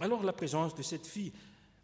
Alors 0.00 0.24
la 0.24 0.32
présence 0.32 0.74
de 0.74 0.82
cette 0.82 1.06
fille 1.06 1.32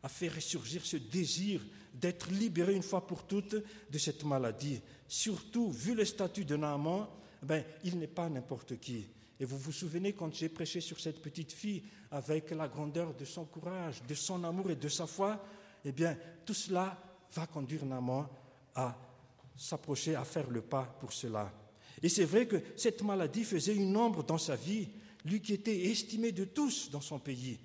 a 0.05 0.09
fait 0.09 0.29
ressurgir 0.29 0.85
ce 0.85 0.99
désir 0.99 1.63
d'être 1.95 2.31
libéré 2.31 2.75
une 2.75 2.83
fois 2.83 3.07
pour 3.07 3.27
toutes 3.27 3.57
de 3.91 3.99
cette 3.99 4.23
maladie. 4.25 4.83
Surtout, 5.09 5.71
vu 5.71 5.95
le 5.95 6.05
statut 6.05 6.45
de 6.45 6.57
Naaman, 6.57 7.09
ben, 7.43 7.65
il 7.85 7.99
n'est 7.99 8.07
pas 8.07 8.29
n'importe 8.29 8.79
qui. 8.79 9.07
Et 9.41 9.47
vous 9.47 9.57
vous 9.57 9.73
souvenez 9.73 10.13
quand 10.13 10.33
j'ai 10.35 10.51
prêché 10.51 10.83
sur 10.83 11.01
cette 11.01 11.23
petite 11.23 11.53
fille 11.53 11.83
avec 12.11 12.51
la 12.51 12.69
grandeur 12.69 13.15
de 13.15 13.25
son 13.25 13.47
courage, 13.47 14.03
de 14.07 14.15
son 14.15 14.45
amour 14.45 14.71
et 14.71 14.77
de 14.77 14.89
sa 14.91 15.07
foi, 15.07 15.43
eh 15.87 15.93
bien, 15.93 16.19
tout 16.45 16.55
cela 16.55 17.01
va 17.35 17.47
conduire 17.47 17.87
Naaman 17.87 18.29
à 18.75 18.95
s'approcher, 19.57 20.17
à 20.17 20.25
faire 20.25 20.51
le 20.51 20.61
pas 20.61 20.85
pour 21.01 21.15
cela. 21.15 21.51
Et 22.03 22.11
c'est 22.11 22.27
vrai 22.27 22.47
que 22.47 22.61
cette 22.77 23.03
maladie 23.03 23.45
faisait 23.45 23.75
une 23.75 23.97
ombre 23.97 24.23
dans 24.23 24.39
sa 24.39 24.55
vie, 24.55 24.87
lui 25.25 25.41
qui 25.41 25.55
était 25.55 25.87
estimé 25.87 26.31
de 26.31 26.45
tous 26.45 26.91
dans 26.91 27.01
son 27.01 27.19
pays. 27.19 27.59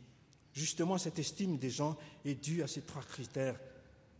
Justement, 0.59 0.97
cette 0.97 1.17
estime 1.19 1.57
des 1.57 1.69
gens 1.69 1.95
est 2.25 2.35
due 2.35 2.61
à 2.61 2.67
ces 2.67 2.81
trois 2.81 3.01
critères. 3.01 3.57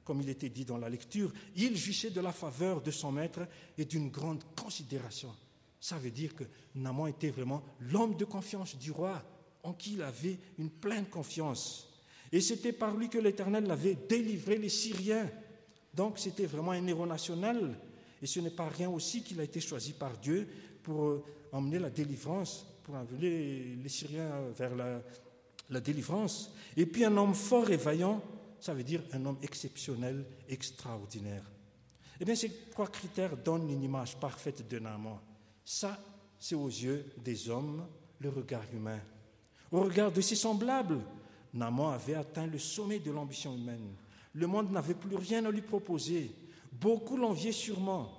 Comme 0.06 0.22
il 0.22 0.30
était 0.30 0.48
dit 0.48 0.64
dans 0.64 0.78
la 0.78 0.88
lecture, 0.88 1.34
il 1.58 1.76
jouissait 1.76 2.12
de 2.12 2.22
la 2.22 2.32
faveur 2.32 2.82
de 2.82 2.92
son 2.92 3.12
maître 3.12 3.42
et 3.78 3.84
d'une 3.84 4.10
grande 4.10 4.42
considération. 4.56 5.36
Ça 5.82 5.98
veut 5.98 6.12
dire 6.12 6.34
que 6.34 6.46
Naman 6.76 7.08
était 7.08 7.30
vraiment 7.30 7.62
l'homme 7.82 8.16
de 8.16 8.24
confiance 8.24 8.78
du 8.78 8.92
roi, 8.92 9.22
en 9.64 9.74
qui 9.74 9.96
il 9.96 10.02
avait 10.02 10.40
une 10.58 10.70
pleine 10.70 11.08
confiance. 11.08 11.90
Et 12.32 12.40
c'était 12.40 12.72
par 12.72 12.96
lui 12.96 13.10
que 13.10 13.18
l'Éternel 13.18 13.70
avait 13.70 13.98
délivré 14.08 14.58
les 14.58 14.70
Syriens. 14.70 15.30
Donc 15.94 16.20
c'était 16.20 16.46
vraiment 16.46 16.72
un 16.72 16.88
héros 16.88 17.06
national. 17.06 17.78
Et 18.22 18.28
ce 18.28 18.40
n'est 18.40 18.50
pas 18.50 18.70
rien 18.70 18.90
aussi 18.90 19.24
qu'il 19.24 19.42
a 19.42 19.44
été 19.44 19.60
choisi 19.60 19.92
par 19.92 20.18
Dieu 20.18 20.48
pour 20.84 21.04
euh, 21.04 21.26
emmener 21.52 21.80
la 21.80 21.90
délivrance, 21.90 22.66
pour 22.84 22.96
emmener 22.96 23.76
les 23.84 23.90
Syriens 23.90 24.40
vers 24.58 24.74
la, 24.74 25.02
la 25.70 25.80
délivrance. 25.80 26.52
Et 26.76 26.86
puis 26.86 27.06
un 27.06 27.16
homme 27.18 27.34
fort 27.34 27.70
et 27.70 27.78
vaillant, 27.78 28.22
ça 28.60 28.74
veut 28.74 28.84
dire 28.84 29.02
un 29.14 29.26
homme 29.26 29.38
exceptionnel, 29.42 30.26
extraordinaire. 30.48 31.44
Eh 32.20 32.26
bien, 32.26 32.36
ces 32.36 32.52
trois 32.72 32.88
critères 32.88 33.38
donnent 33.38 33.70
une 33.70 33.84
image 33.84 34.18
parfaite 34.18 34.68
de 34.68 34.80
Naaman. 34.80 35.20
Ça, 35.64 35.98
c'est 36.38 36.56
aux 36.56 36.68
yeux 36.68 37.06
des 37.18 37.50
hommes 37.50 37.86
le 38.20 38.30
regard 38.30 38.66
humain. 38.74 39.00
Au 39.72 39.82
regard 39.82 40.12
de 40.12 40.20
ses 40.20 40.36
semblables, 40.36 41.00
Naaman 41.54 41.94
avait 41.94 42.16
atteint 42.16 42.48
le 42.48 42.60
sommet 42.60 43.00
de 43.00 43.12
l'ambition 43.12 43.56
humaine. 43.56 43.96
Le 44.34 44.48
monde 44.48 44.72
n'avait 44.72 44.94
plus 44.94 45.16
rien 45.16 45.46
à 45.46 45.52
lui 45.52 45.62
proposer. 45.62 46.32
Beaucoup 46.72 47.18
l'enviaient 47.18 47.52
sûrement. 47.52 48.18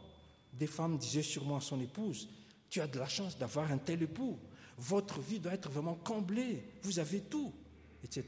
Des 0.52 0.66
femmes 0.66 0.96
disaient 0.96 1.22
sûrement 1.22 1.56
à 1.56 1.60
son 1.60 1.80
épouse, 1.80 2.28
tu 2.68 2.80
as 2.80 2.86
de 2.86 2.98
la 2.98 3.08
chance 3.08 3.36
d'avoir 3.36 3.70
un 3.70 3.78
tel 3.78 4.02
époux. 4.02 4.38
Votre 4.80 5.20
vie 5.20 5.40
doit 5.40 5.52
être 5.52 5.68
vraiment 5.68 5.94
comblée. 5.94 6.64
Vous 6.82 6.98
avez 6.98 7.20
tout, 7.20 7.52
etc. 8.02 8.24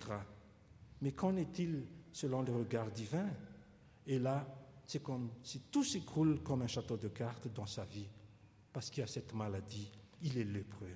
Mais 1.01 1.13
qu'en 1.13 1.37
est-il 1.37 1.87
selon 2.13 2.43
le 2.43 2.53
regard 2.53 2.91
divin? 2.91 3.27
Et 4.07 4.19
là, 4.19 4.47
c'est 4.87 5.03
comme 5.03 5.31
si 5.43 5.61
tout 5.71 5.83
s'écroule 5.83 6.43
comme 6.43 6.61
un 6.63 6.67
château 6.67 6.99
de 6.99 7.09
cartes 7.09 7.49
dans 7.55 7.67
sa 7.67 7.85
vie 7.85 8.07
parce 8.71 8.91
qu'il 8.91 9.03
a 9.03 9.07
cette 9.07 9.33
maladie, 9.35 9.91
il 10.23 10.37
est 10.37 10.45
lépreux. 10.45 10.95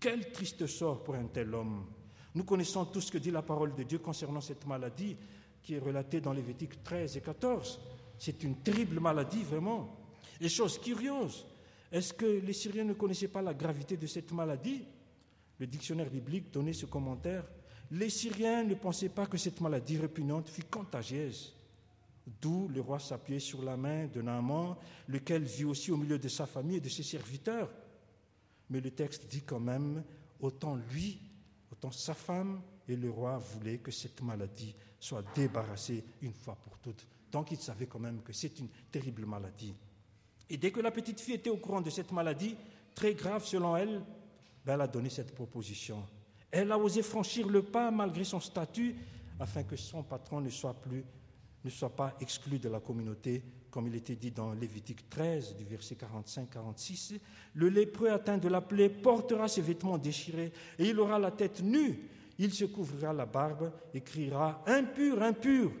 Quel 0.00 0.30
triste 0.30 0.66
sort 0.66 1.02
pour 1.02 1.14
un 1.16 1.26
tel 1.26 1.54
homme. 1.54 1.86
Nous 2.34 2.44
connaissons 2.44 2.84
tout 2.84 3.00
ce 3.00 3.10
que 3.10 3.18
dit 3.18 3.30
la 3.30 3.42
parole 3.42 3.74
de 3.74 3.82
Dieu 3.82 3.98
concernant 3.98 4.40
cette 4.40 4.66
maladie 4.66 5.16
qui 5.62 5.74
est 5.74 5.78
relatée 5.78 6.20
dans 6.20 6.32
Lévitique 6.32 6.82
13 6.82 7.16
et 7.16 7.20
14. 7.20 7.80
C'est 8.18 8.42
une 8.44 8.56
terrible 8.56 9.00
maladie, 9.00 9.42
vraiment. 9.42 9.96
Et 10.40 10.48
chose 10.48 10.78
curieuse, 10.78 11.46
est-ce 11.94 12.12
que 12.12 12.26
les 12.26 12.52
Syriens 12.52 12.82
ne 12.82 12.94
connaissaient 12.94 13.28
pas 13.28 13.40
la 13.40 13.54
gravité 13.54 13.96
de 13.96 14.08
cette 14.08 14.32
maladie? 14.32 14.84
Le 15.60 15.66
dictionnaire 15.68 16.10
biblique 16.10 16.50
donnait 16.50 16.72
ce 16.72 16.86
commentaire. 16.86 17.44
Les 17.92 18.10
Syriens 18.10 18.64
ne 18.64 18.74
pensaient 18.74 19.10
pas 19.10 19.26
que 19.26 19.38
cette 19.38 19.60
maladie 19.60 19.96
répugnante 19.96 20.48
fût 20.48 20.64
contagieuse. 20.64 21.54
D'où 22.40 22.66
le 22.66 22.80
roi 22.80 22.98
s'appuyait 22.98 23.38
sur 23.38 23.62
la 23.62 23.76
main 23.76 24.08
de 24.08 24.20
Naaman, 24.20 24.76
lequel 25.06 25.44
vit 25.44 25.66
aussi 25.66 25.92
au 25.92 25.96
milieu 25.96 26.18
de 26.18 26.26
sa 26.26 26.46
famille 26.46 26.78
et 26.78 26.80
de 26.80 26.88
ses 26.88 27.04
serviteurs. 27.04 27.70
Mais 28.70 28.80
le 28.80 28.90
texte 28.90 29.28
dit 29.28 29.42
quand 29.42 29.60
même, 29.60 30.02
autant 30.40 30.74
lui, 30.92 31.20
autant 31.70 31.92
sa 31.92 32.14
femme 32.14 32.60
et 32.88 32.96
le 32.96 33.08
roi 33.08 33.38
voulaient 33.38 33.78
que 33.78 33.92
cette 33.92 34.20
maladie 34.20 34.74
soit 34.98 35.22
débarrassée 35.36 36.02
une 36.22 36.32
fois 36.32 36.56
pour 36.56 36.76
toutes. 36.78 37.06
Donc 37.30 37.52
il 37.52 37.58
savait 37.58 37.86
quand 37.86 38.00
même 38.00 38.20
que 38.22 38.32
c'est 38.32 38.58
une 38.58 38.68
terrible 38.90 39.26
maladie. 39.26 39.74
Et 40.50 40.56
dès 40.56 40.70
que 40.70 40.80
la 40.80 40.90
petite 40.90 41.20
fille 41.20 41.34
était 41.34 41.50
au 41.50 41.56
courant 41.56 41.80
de 41.80 41.90
cette 41.90 42.12
maladie, 42.12 42.56
très 42.94 43.14
grave 43.14 43.44
selon 43.44 43.76
elle, 43.76 44.02
ben, 44.64 44.74
elle 44.74 44.80
a 44.80 44.86
donné 44.86 45.10
cette 45.10 45.34
proposition. 45.34 46.04
Elle 46.50 46.70
a 46.70 46.78
osé 46.78 47.02
franchir 47.02 47.48
le 47.48 47.62
pas 47.62 47.90
malgré 47.90 48.24
son 48.24 48.40
statut 48.40 48.94
afin 49.40 49.64
que 49.64 49.76
son 49.76 50.02
patron 50.02 50.40
ne 50.40 50.50
soit 50.50 50.74
plus 50.74 51.04
ne 51.64 51.70
soit 51.70 51.94
pas 51.96 52.14
exclu 52.20 52.58
de 52.58 52.68
la 52.68 52.80
communauté, 52.80 53.42
comme 53.70 53.86
il 53.86 53.94
était 53.94 54.16
dit 54.16 54.30
dans 54.30 54.52
Lévitique 54.52 55.08
13, 55.08 55.56
du 55.56 55.64
verset 55.64 55.96
45-46. 55.96 57.18
Le 57.54 57.68
lépreux 57.68 58.10
atteint 58.10 58.38
de 58.38 58.48
la 58.48 58.60
plaie 58.60 58.90
portera 58.90 59.48
ses 59.48 59.62
vêtements 59.62 59.98
déchirés 59.98 60.52
et 60.78 60.88
il 60.90 61.00
aura 61.00 61.18
la 61.18 61.30
tête 61.30 61.62
nue. 61.62 62.10
Il 62.38 62.52
se 62.52 62.66
couvrira 62.66 63.12
la 63.12 63.26
barbe 63.26 63.72
et 63.94 64.02
criera 64.02 64.62
Impur, 64.66 65.22
impur 65.22 65.72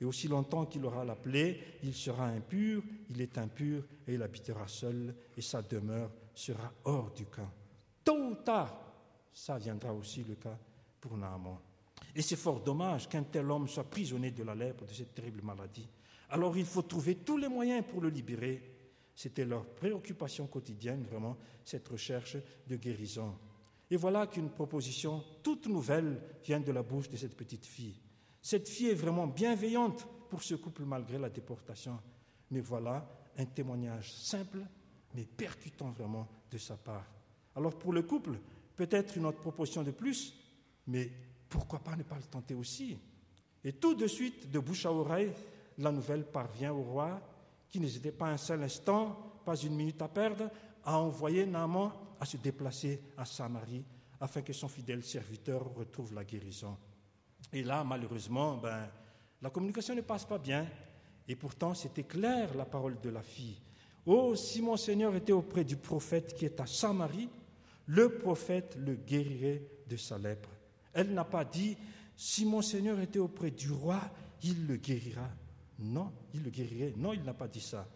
Et 0.00 0.04
aussi 0.04 0.28
longtemps 0.28 0.66
qu'il 0.66 0.84
aura 0.84 1.04
la 1.04 1.16
plaie, 1.16 1.78
il 1.82 1.94
sera 1.94 2.26
impur, 2.26 2.82
il 3.10 3.20
est 3.20 3.36
impur 3.36 3.84
et 4.06 4.14
il 4.14 4.22
habitera 4.22 4.68
seul 4.68 5.14
et 5.36 5.40
sa 5.40 5.62
demeure 5.62 6.10
sera 6.34 6.72
hors 6.84 7.10
du 7.10 7.26
camp. 7.26 7.50
Tôt 8.04 8.30
ou 8.30 8.34
tard, 8.36 8.80
ça 9.32 9.58
viendra 9.58 9.92
aussi 9.92 10.22
le 10.22 10.36
cas 10.36 10.56
pour 11.00 11.16
Naaman. 11.16 11.58
Et 12.14 12.22
c'est 12.22 12.36
fort 12.36 12.60
dommage 12.60 13.08
qu'un 13.08 13.24
tel 13.24 13.50
homme 13.50 13.68
soit 13.68 13.84
prisonnier 13.84 14.30
de 14.30 14.44
la 14.44 14.54
lèpre, 14.54 14.86
de 14.86 14.92
cette 14.92 15.14
terrible 15.14 15.42
maladie. 15.42 15.88
Alors 16.30 16.56
il 16.56 16.64
faut 16.64 16.82
trouver 16.82 17.16
tous 17.16 17.36
les 17.36 17.48
moyens 17.48 17.84
pour 17.86 18.00
le 18.00 18.08
libérer. 18.08 18.62
C'était 19.14 19.44
leur 19.44 19.64
préoccupation 19.66 20.46
quotidienne, 20.46 21.02
vraiment, 21.02 21.36
cette 21.64 21.88
recherche 21.88 22.36
de 22.68 22.76
guérison. 22.76 23.36
Et 23.90 23.96
voilà 23.96 24.26
qu'une 24.26 24.50
proposition 24.50 25.24
toute 25.42 25.66
nouvelle 25.66 26.20
vient 26.44 26.60
de 26.60 26.70
la 26.70 26.82
bouche 26.82 27.08
de 27.08 27.16
cette 27.16 27.36
petite 27.36 27.66
fille. 27.66 28.00
Cette 28.48 28.66
fille 28.66 28.88
est 28.88 28.94
vraiment 28.94 29.26
bienveillante 29.26 30.08
pour 30.30 30.42
ce 30.42 30.54
couple 30.54 30.82
malgré 30.86 31.18
la 31.18 31.28
déportation. 31.28 31.98
Mais 32.50 32.60
voilà 32.60 33.06
un 33.36 33.44
témoignage 33.44 34.10
simple, 34.10 34.64
mais 35.12 35.26
percutant 35.26 35.90
vraiment 35.90 36.26
de 36.50 36.56
sa 36.56 36.78
part. 36.78 37.04
Alors 37.54 37.76
pour 37.76 37.92
le 37.92 38.00
couple, 38.00 38.40
peut-être 38.74 39.18
une 39.18 39.26
autre 39.26 39.40
proposition 39.40 39.82
de 39.82 39.90
plus, 39.90 40.32
mais 40.86 41.12
pourquoi 41.46 41.80
pas 41.80 41.94
ne 41.94 42.04
pas 42.04 42.16
le 42.16 42.22
tenter 42.22 42.54
aussi? 42.54 42.96
Et 43.62 43.74
tout 43.74 43.94
de 43.94 44.06
suite, 44.06 44.50
de 44.50 44.58
bouche 44.60 44.86
à 44.86 44.92
oreille, 44.94 45.34
la 45.76 45.92
nouvelle 45.92 46.24
parvient 46.24 46.72
au 46.72 46.84
roi, 46.84 47.20
qui 47.68 47.80
n'hésitait 47.80 48.12
pas 48.12 48.30
un 48.30 48.38
seul 48.38 48.62
instant, 48.62 49.42
pas 49.44 49.56
une 49.56 49.76
minute 49.76 50.00
à 50.00 50.08
perdre, 50.08 50.50
à 50.84 50.96
envoyer 50.96 51.44
Naaman 51.44 51.92
à 52.18 52.24
se 52.24 52.38
déplacer 52.38 52.98
à 53.14 53.26
Samarie 53.26 53.84
afin 54.18 54.40
que 54.40 54.54
son 54.54 54.68
fidèle 54.68 55.04
serviteur 55.04 55.74
retrouve 55.74 56.14
la 56.14 56.24
guérison. 56.24 56.78
Et 57.52 57.62
là, 57.62 57.84
malheureusement, 57.84 58.56
ben, 58.56 58.88
la 59.40 59.50
communication 59.50 59.94
ne 59.94 60.00
passe 60.00 60.24
pas 60.24 60.38
bien. 60.38 60.66
Et 61.26 61.36
pourtant, 61.36 61.74
c'était 61.74 62.04
clair 62.04 62.54
la 62.54 62.64
parole 62.64 63.00
de 63.00 63.10
la 63.10 63.22
fille. 63.22 63.60
Oh, 64.06 64.34
si 64.34 64.62
mon 64.62 64.76
Seigneur 64.76 65.14
était 65.14 65.32
auprès 65.32 65.64
du 65.64 65.76
prophète 65.76 66.34
qui 66.34 66.46
est 66.46 66.60
à 66.60 66.66
Samarie, 66.66 67.28
le 67.86 68.18
prophète 68.18 68.76
le 68.78 68.94
guérirait 68.94 69.62
de 69.86 69.96
sa 69.96 70.18
lèpre. 70.18 70.48
Elle 70.92 71.12
n'a 71.12 71.24
pas 71.24 71.44
dit, 71.44 71.76
si 72.16 72.44
mon 72.44 72.62
Seigneur 72.62 72.98
était 73.00 73.18
auprès 73.18 73.50
du 73.50 73.70
roi, 73.70 74.00
il 74.42 74.66
le 74.66 74.76
guérira. 74.76 75.28
Non, 75.78 76.12
il 76.34 76.42
le 76.42 76.50
guérirait. 76.50 76.94
Non, 76.96 77.12
il 77.12 77.22
n'a 77.22 77.34
pas 77.34 77.48
dit 77.48 77.60
ça. 77.60 77.86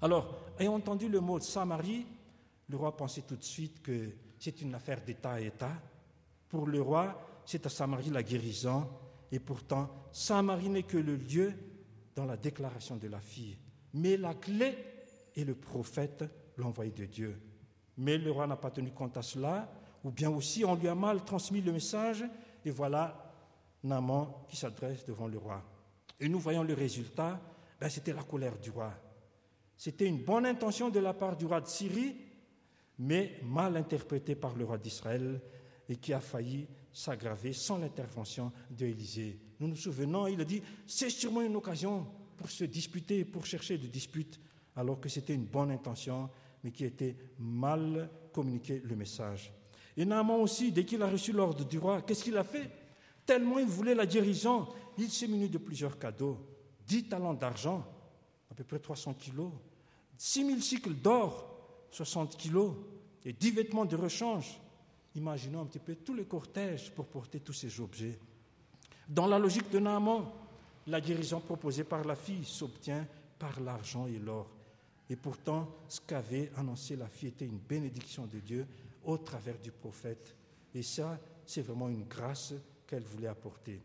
Alors, 0.00 0.46
ayant 0.58 0.74
entendu 0.74 1.08
le 1.08 1.20
mot 1.20 1.40
Samarie, 1.40 2.06
le 2.68 2.76
roi 2.76 2.96
pensait 2.96 3.22
tout 3.22 3.36
de 3.36 3.42
suite 3.42 3.82
que 3.82 4.10
c'est 4.38 4.60
une 4.60 4.74
affaire 4.74 5.02
d'État 5.02 5.32
à 5.32 5.40
État. 5.40 5.72
Pour 6.48 6.66
le 6.66 6.80
roi, 6.80 7.27
c'est 7.48 7.64
à 7.64 7.70
Samarie 7.70 8.10
la 8.10 8.22
guérison. 8.22 8.86
Et 9.32 9.38
pourtant, 9.38 9.88
Samarie 10.12 10.68
n'est 10.68 10.82
que 10.82 10.98
le 10.98 11.16
lieu 11.16 11.54
dans 12.14 12.26
la 12.26 12.36
déclaration 12.36 12.96
de 12.96 13.08
la 13.08 13.20
fille. 13.20 13.56
Mais 13.94 14.18
la 14.18 14.34
clé 14.34 14.76
est 15.34 15.44
le 15.44 15.54
prophète, 15.54 16.26
l'envoyé 16.58 16.90
de 16.90 17.06
Dieu. 17.06 17.40
Mais 17.96 18.18
le 18.18 18.30
roi 18.30 18.46
n'a 18.46 18.56
pas 18.56 18.70
tenu 18.70 18.90
compte 18.90 19.16
à 19.16 19.22
cela 19.22 19.66
ou 20.04 20.10
bien 20.10 20.28
aussi 20.28 20.62
on 20.62 20.74
lui 20.74 20.88
a 20.88 20.94
mal 20.94 21.24
transmis 21.24 21.62
le 21.62 21.72
message, 21.72 22.22
et 22.66 22.70
voilà, 22.70 23.34
Naaman 23.82 24.28
qui 24.46 24.56
s'adresse 24.56 25.06
devant 25.06 25.26
le 25.26 25.38
roi. 25.38 25.64
Et 26.20 26.28
nous 26.28 26.40
voyons 26.40 26.62
le 26.62 26.74
résultat, 26.74 27.40
ben, 27.80 27.88
c'était 27.88 28.12
la 28.12 28.24
colère 28.24 28.58
du 28.58 28.68
roi. 28.68 28.92
C'était 29.74 30.06
une 30.06 30.22
bonne 30.22 30.44
intention 30.44 30.90
de 30.90 31.00
la 31.00 31.14
part 31.14 31.34
du 31.34 31.46
roi 31.46 31.62
de 31.62 31.66
Syrie, 31.66 32.14
mais 32.98 33.40
mal 33.42 33.74
interprétée 33.78 34.34
par 34.34 34.54
le 34.54 34.66
roi 34.66 34.76
d'Israël 34.76 35.40
et 35.88 35.96
qui 35.96 36.12
a 36.12 36.20
failli 36.20 36.68
s'aggraver 36.98 37.52
sans 37.52 37.78
l'intervention 37.78 38.50
d'Élisée. 38.68 39.38
Nous 39.60 39.68
nous 39.68 39.76
souvenons, 39.76 40.26
il 40.26 40.40
a 40.40 40.44
dit, 40.44 40.60
c'est 40.84 41.10
sûrement 41.10 41.42
une 41.42 41.54
occasion 41.54 42.04
pour 42.36 42.50
se 42.50 42.64
disputer, 42.64 43.24
pour 43.24 43.46
chercher 43.46 43.78
des 43.78 43.86
disputes, 43.86 44.40
alors 44.74 45.00
que 45.00 45.08
c'était 45.08 45.34
une 45.34 45.44
bonne 45.44 45.70
intention, 45.70 46.28
mais 46.64 46.72
qui 46.72 46.84
était 46.84 47.16
mal 47.38 48.10
communiqué 48.32 48.82
le 48.84 48.96
message. 48.96 49.52
Et 49.96 50.04
Naaman 50.04 50.40
aussi, 50.40 50.72
dès 50.72 50.84
qu'il 50.84 51.00
a 51.02 51.08
reçu 51.08 51.30
l'ordre 51.30 51.64
du 51.64 51.78
roi, 51.78 52.02
qu'est-ce 52.02 52.24
qu'il 52.24 52.36
a 52.36 52.42
fait? 52.42 52.68
Tellement 53.24 53.60
il 53.60 53.66
voulait 53.66 53.94
la 53.94 54.06
guérison, 54.06 54.66
il 54.96 55.08
s'est 55.08 55.28
muni 55.28 55.48
de 55.48 55.58
plusieurs 55.58 56.00
cadeaux. 56.00 56.36
Dix 56.84 57.04
talents 57.04 57.34
d'argent, 57.34 57.86
à 58.50 58.54
peu 58.54 58.64
près 58.64 58.80
300 58.80 59.14
kilos, 59.14 59.52
six 60.16 60.42
mille 60.42 60.64
cycles 60.64 60.94
d'or, 60.94 61.86
60 61.92 62.36
kilos, 62.36 62.74
et 63.24 63.32
dix 63.32 63.52
vêtements 63.52 63.84
de 63.84 63.94
rechange. 63.94 64.60
Imaginons 65.18 65.62
un 65.62 65.66
petit 65.66 65.80
peu 65.80 65.96
tous 65.96 66.14
les 66.14 66.26
cortèges 66.26 66.92
pour 66.92 67.06
porter 67.06 67.40
tous 67.40 67.52
ces 67.52 67.80
objets. 67.80 68.16
Dans 69.08 69.26
la 69.26 69.36
logique 69.36 69.68
de 69.68 69.80
Naaman, 69.80 70.24
la 70.86 71.00
guérison 71.00 71.40
proposée 71.40 71.82
par 71.82 72.04
la 72.04 72.14
fille 72.14 72.44
s'obtient 72.44 73.04
par 73.36 73.58
l'argent 73.60 74.06
et 74.06 74.20
l'or. 74.20 74.48
Et 75.10 75.16
pourtant, 75.16 75.68
ce 75.88 76.00
qu'avait 76.06 76.52
annoncé 76.56 76.94
la 76.94 77.08
fille 77.08 77.30
était 77.30 77.46
une 77.46 77.58
bénédiction 77.58 78.26
de 78.26 78.38
Dieu 78.38 78.64
au 79.04 79.18
travers 79.18 79.58
du 79.58 79.72
prophète. 79.72 80.36
Et 80.72 80.82
ça, 80.82 81.18
c'est 81.44 81.62
vraiment 81.62 81.88
une 81.88 82.04
grâce 82.04 82.54
qu'elle 82.86 83.02
voulait 83.02 83.26
apporter. 83.26 83.82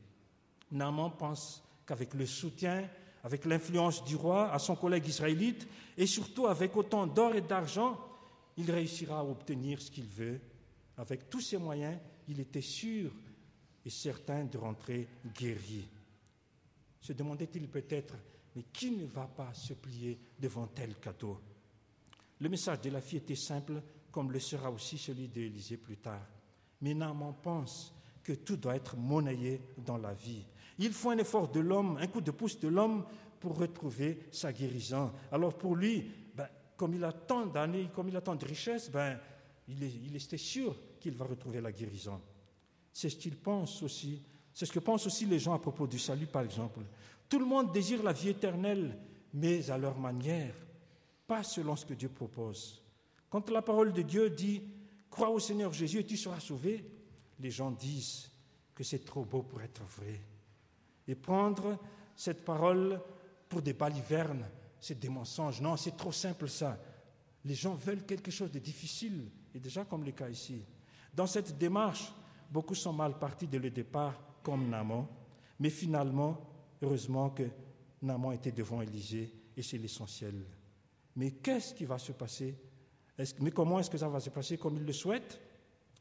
Naaman 0.72 1.18
pense 1.18 1.64
qu'avec 1.88 2.14
le 2.14 2.28
soutien, 2.28 2.88
avec 3.24 3.46
l'influence 3.46 4.04
du 4.04 4.16
roi 4.16 4.52
à 4.52 4.60
son 4.60 4.76
collègue 4.76 5.08
israélite, 5.08 5.68
et 5.98 6.06
surtout 6.06 6.46
avec 6.46 6.78
autant 6.78 7.08
d'or 7.08 7.34
et 7.34 7.42
d'argent, 7.42 7.98
il 8.56 8.70
réussira 8.70 9.22
à 9.22 9.24
obtenir 9.24 9.82
ce 9.82 9.90
qu'il 9.90 10.06
veut. 10.06 10.40
Avec 10.98 11.30
tous 11.30 11.42
ses 11.42 11.58
moyens, 11.58 11.98
il 12.28 12.40
était 12.40 12.62
sûr 12.62 13.12
et 13.86 13.90
certain 13.90 14.46
de 14.46 14.58
rentrer 14.58 15.08
guéri. 15.34 15.88
Se 17.02 17.14
demandait-il 17.14 17.68
peut-être, 17.68 18.16
mais 18.56 18.64
qui 18.72 18.92
ne 18.92 19.06
va 19.06 19.28
pas 19.28 19.54
se 19.54 19.74
plier 19.74 20.20
devant 20.40 20.68
tel 20.68 20.96
cadeau? 20.96 21.40
Le 22.40 22.50
message 22.50 22.82
de 22.82 22.90
la 22.90 23.02
fille 23.02 23.20
était 23.20 23.36
simple, 23.36 23.82
comme 24.12 24.32
le 24.32 24.40
sera 24.40 24.70
aussi 24.70 24.98
celui 24.98 25.28
d'Élisée 25.28 25.78
plus 25.78 25.98
tard. 25.98 26.28
Mais 26.82 26.94
Naaman 26.94 27.34
pense 27.42 27.94
que 28.24 28.34
tout 28.34 28.58
doit 28.58 28.76
être 28.76 28.96
monnayé 28.96 29.62
dans 29.78 29.98
la 29.98 30.14
vie. 30.14 30.46
Il 30.80 30.94
faut 30.94 31.10
un 31.10 31.18
effort 31.18 31.50
de 31.50 31.60
l'homme, 31.60 31.98
un 31.98 32.08
coup 32.08 32.22
de 32.22 32.32
pouce 32.32 32.60
de 32.60 32.68
l'homme 32.68 33.06
pour 33.40 33.58
retrouver 33.58 34.28
sa 34.32 34.54
guérison. 34.54 35.12
Alors 35.32 35.58
pour 35.58 35.76
lui, 35.76 36.10
ben, 36.34 36.48
comme 36.78 36.94
il 36.94 37.04
a 37.04 37.12
tant 37.12 37.46
d'années, 37.46 37.90
comme 37.94 38.10
il 38.10 38.16
a 38.16 38.22
tant 38.22 38.36
de 38.36 38.46
richesses, 38.46 38.90
ben, 38.90 39.20
il, 39.68 39.84
il 39.84 40.16
était 40.16 40.38
sûr 40.38 40.76
qu'il 41.00 41.16
va 41.16 41.26
retrouver 41.26 41.62
la 41.62 41.72
guérison. 41.72 42.20
C'est 42.92 43.10
ce 43.10 43.16
qu'il 43.16 43.36
pense 43.36 43.82
aussi. 43.84 44.22
C'est 44.54 44.66
ce 44.66 44.72
que 44.72 44.80
pensent 44.80 45.08
aussi 45.08 45.26
les 45.26 45.40
gens 45.40 45.54
à 45.54 45.60
propos 45.60 45.88
du 45.88 45.98
salut, 45.98 46.28
par 46.28 46.44
exemple. 46.44 46.82
Tout 47.28 47.40
le 47.40 47.46
monde 47.46 47.72
désire 47.72 48.04
la 48.04 48.14
vie 48.14 48.30
éternelle, 48.30 48.98
mais 49.34 49.70
à 49.72 49.78
leur 49.78 49.98
manière, 49.98 50.54
pas 51.26 51.44
selon 51.44 51.76
ce 51.76 51.86
que 51.86 51.96
Dieu 51.96 52.10
propose. 52.10 52.82
Quand 53.30 53.50
la 53.50 53.64
parole 53.64 53.94
de 53.94 54.04
Dieu 54.04 54.30
dit 54.30 54.62
Crois 55.10 55.30
au 55.30 55.40
Seigneur 55.40 55.72
Jésus 55.72 56.00
et 56.00 56.06
tu 56.06 56.18
seras 56.18 56.40
sauvé, 56.40 56.84
les 57.40 57.52
gens 57.52 57.70
disent 57.70 58.32
que 58.74 58.84
c'est 58.84 59.06
trop 59.06 59.26
beau 59.26 59.44
pour 59.44 59.62
être 59.62 59.84
vrai. 59.84 60.20
Et 61.08 61.14
prendre 61.14 61.78
cette 62.16 62.44
parole 62.44 63.00
pour 63.48 63.62
des 63.62 63.74
balivernes, 63.74 64.46
c'est 64.80 65.00
des 65.00 65.10
mensonges. 65.10 65.62
Non, 65.62 65.78
c'est 65.78 65.96
trop 65.96 66.12
simple 66.12 66.50
ça. 66.50 66.80
Les 67.46 67.54
gens 67.54 67.76
veulent 67.76 68.06
quelque 68.06 68.32
chose 68.32 68.52
de 68.52 68.58
difficile, 68.60 69.30
et 69.54 69.60
déjà 69.60 69.86
comme 69.86 70.04
le 70.04 70.12
cas 70.12 70.30
ici. 70.30 70.64
Dans 71.14 71.28
cette 71.28 71.58
démarche, 71.58 72.12
beaucoup 72.50 72.76
sont 72.76 72.94
mal 72.94 73.18
partis 73.20 73.48
dès 73.48 73.60
le 73.60 73.70
départ, 73.70 74.20
comme 74.42 74.70
Naman, 74.70 75.08
mais 75.60 75.70
finalement, 75.70 76.40
heureusement 76.82 77.30
que 77.30 77.44
Naman 78.02 78.34
était 78.34 78.52
devant 78.52 78.82
Élisée, 78.82 79.34
et 79.56 79.62
c'est 79.62 79.78
l'essentiel. 79.78 80.44
Mais 81.16 81.32
qu'est-ce 81.32 81.74
qui 81.74 81.86
va 81.86 81.98
se 81.98 82.12
passer? 82.12 82.58
Mais 83.40 83.52
comment 83.52 83.80
est-ce 83.80 83.90
que 83.90 83.98
ça 83.98 84.10
va 84.10 84.20
se 84.20 84.32
passer 84.32 84.58
comme 84.58 84.78
il 84.78 84.84
le 84.84 84.94
souhaite? 84.94 85.40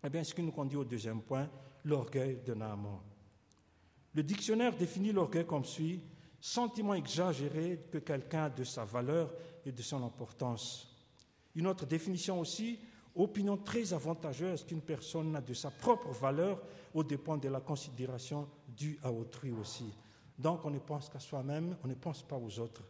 Eh 0.03 0.09
bien, 0.09 0.25
ce 0.25 0.35
qui 0.35 0.43
nous 0.43 0.53
conduit 0.53 0.79
au 0.79 0.85
deuxième 0.85 1.21
point, 1.21 1.49
l'orgueil 1.85 2.41
de 2.45 2.55
Naaman. 2.55 3.01
Le 4.15 4.23
dictionnaire 4.23 4.77
définit 4.77 5.13
l'orgueil 5.13 5.47
comme 5.47 5.65
suit 5.65 6.01
sentiment 6.41 6.95
exagéré 6.95 7.87
que 7.91 7.99
quelqu'un 7.99 8.45
a 8.45 8.51
de 8.51 8.65
sa 8.65 8.85
valeur 8.85 9.33
et 9.65 9.71
de 9.71 9.81
son 9.81 10.03
importance. 10.03 10.89
Une 11.55 11.69
autre 11.69 11.87
définition 11.87 12.41
aussi, 12.41 12.81
opinion 13.15 13.57
très 13.57 13.93
avantageuse 13.93 14.65
qu'une 14.65 14.81
personne 14.81 15.37
a 15.37 15.41
de 15.41 15.55
sa 15.55 15.71
propre 15.71 16.11
valeur 16.11 16.63
au 16.95 17.05
dépend 17.05 17.37
de 17.37 17.49
la 17.49 17.61
considération 17.61 18.49
due 18.69 18.99
à 19.03 19.11
autrui 19.11 19.53
aussi. 19.53 19.93
Donc 20.39 20.65
on 20.65 20.71
ne 20.71 20.79
pense 20.79 21.09
qu'à 21.09 21.21
soi-même, 21.21 21.77
on 21.85 21.89
ne 21.89 21.95
pense 21.95 22.23
pas 22.23 22.37
aux 22.37 22.59
autres. 22.59 22.83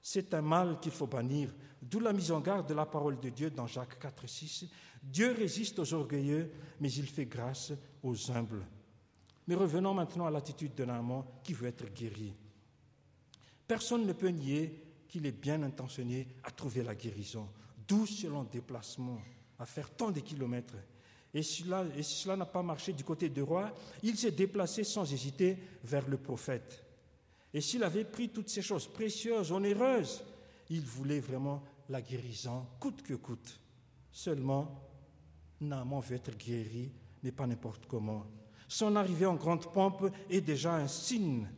C'est 0.00 0.34
un 0.34 0.42
mal 0.42 0.80
qu'il 0.80 0.90
faut 0.90 1.06
bannir, 1.06 1.54
d'où 1.80 2.00
la 2.00 2.12
mise 2.12 2.32
en 2.32 2.40
garde 2.40 2.68
de 2.68 2.74
la 2.74 2.86
parole 2.86 3.20
de 3.20 3.28
Dieu 3.28 3.50
dans 3.50 3.68
Jacques 3.68 3.98
4, 4.00 4.26
6. 4.26 4.66
Dieu 5.02 5.32
résiste 5.32 5.78
aux 5.78 5.94
orgueilleux, 5.94 6.50
mais 6.80 6.90
il 6.92 7.06
fait 7.06 7.26
grâce 7.26 7.72
aux 8.02 8.30
humbles. 8.32 8.66
Mais 9.46 9.54
revenons 9.54 9.94
maintenant 9.94 10.26
à 10.26 10.30
l'attitude 10.30 10.74
d'un 10.74 10.88
amant 10.88 11.24
qui 11.44 11.54
veut 11.54 11.68
être 11.68 11.92
guéri. 11.92 12.34
Personne 13.66 14.06
ne 14.06 14.12
peut 14.12 14.28
nier 14.28 14.82
qu'il 15.08 15.26
est 15.26 15.32
bien 15.32 15.62
intentionné 15.62 16.28
à 16.42 16.50
trouver 16.50 16.82
la 16.82 16.94
guérison, 16.94 17.48
d'où 17.86 18.06
ce 18.06 18.26
long 18.26 18.44
déplacement, 18.44 19.20
à 19.58 19.66
faire 19.66 19.90
tant 19.90 20.10
de 20.10 20.20
kilomètres. 20.20 20.76
Et 21.34 21.42
si 21.42 21.64
cela 21.64 22.36
n'a 22.36 22.46
pas 22.46 22.62
marché 22.62 22.92
du 22.92 23.04
côté 23.04 23.28
du 23.28 23.42
roi, 23.42 23.72
il 24.02 24.16
s'est 24.16 24.32
déplacé 24.32 24.84
sans 24.84 25.10
hésiter 25.12 25.56
vers 25.82 26.08
le 26.08 26.18
prophète. 26.18 26.84
Et 27.54 27.60
s'il 27.60 27.84
avait 27.84 28.04
pris 28.04 28.28
toutes 28.28 28.48
ces 28.48 28.62
choses 28.62 28.86
précieuses, 28.86 29.52
onéreuses, 29.52 30.24
il 30.70 30.82
voulait 30.82 31.20
vraiment 31.20 31.62
la 31.88 32.02
guérison, 32.02 32.66
coûte 32.80 33.02
que 33.02 33.14
coûte. 33.14 33.60
Seulement, 34.10 34.90
Naaman 35.60 36.00
veut 36.00 36.16
être 36.16 36.36
guéri, 36.36 36.92
mais 37.22 37.32
pas 37.32 37.46
n'importe 37.46 37.86
comment. 37.86 38.26
Son 38.68 38.96
arrivée 38.96 39.26
en 39.26 39.34
grande 39.34 39.70
pompe 39.70 40.10
est 40.30 40.40
déjà 40.40 40.74
un 40.74 40.88
signe. 40.88 41.48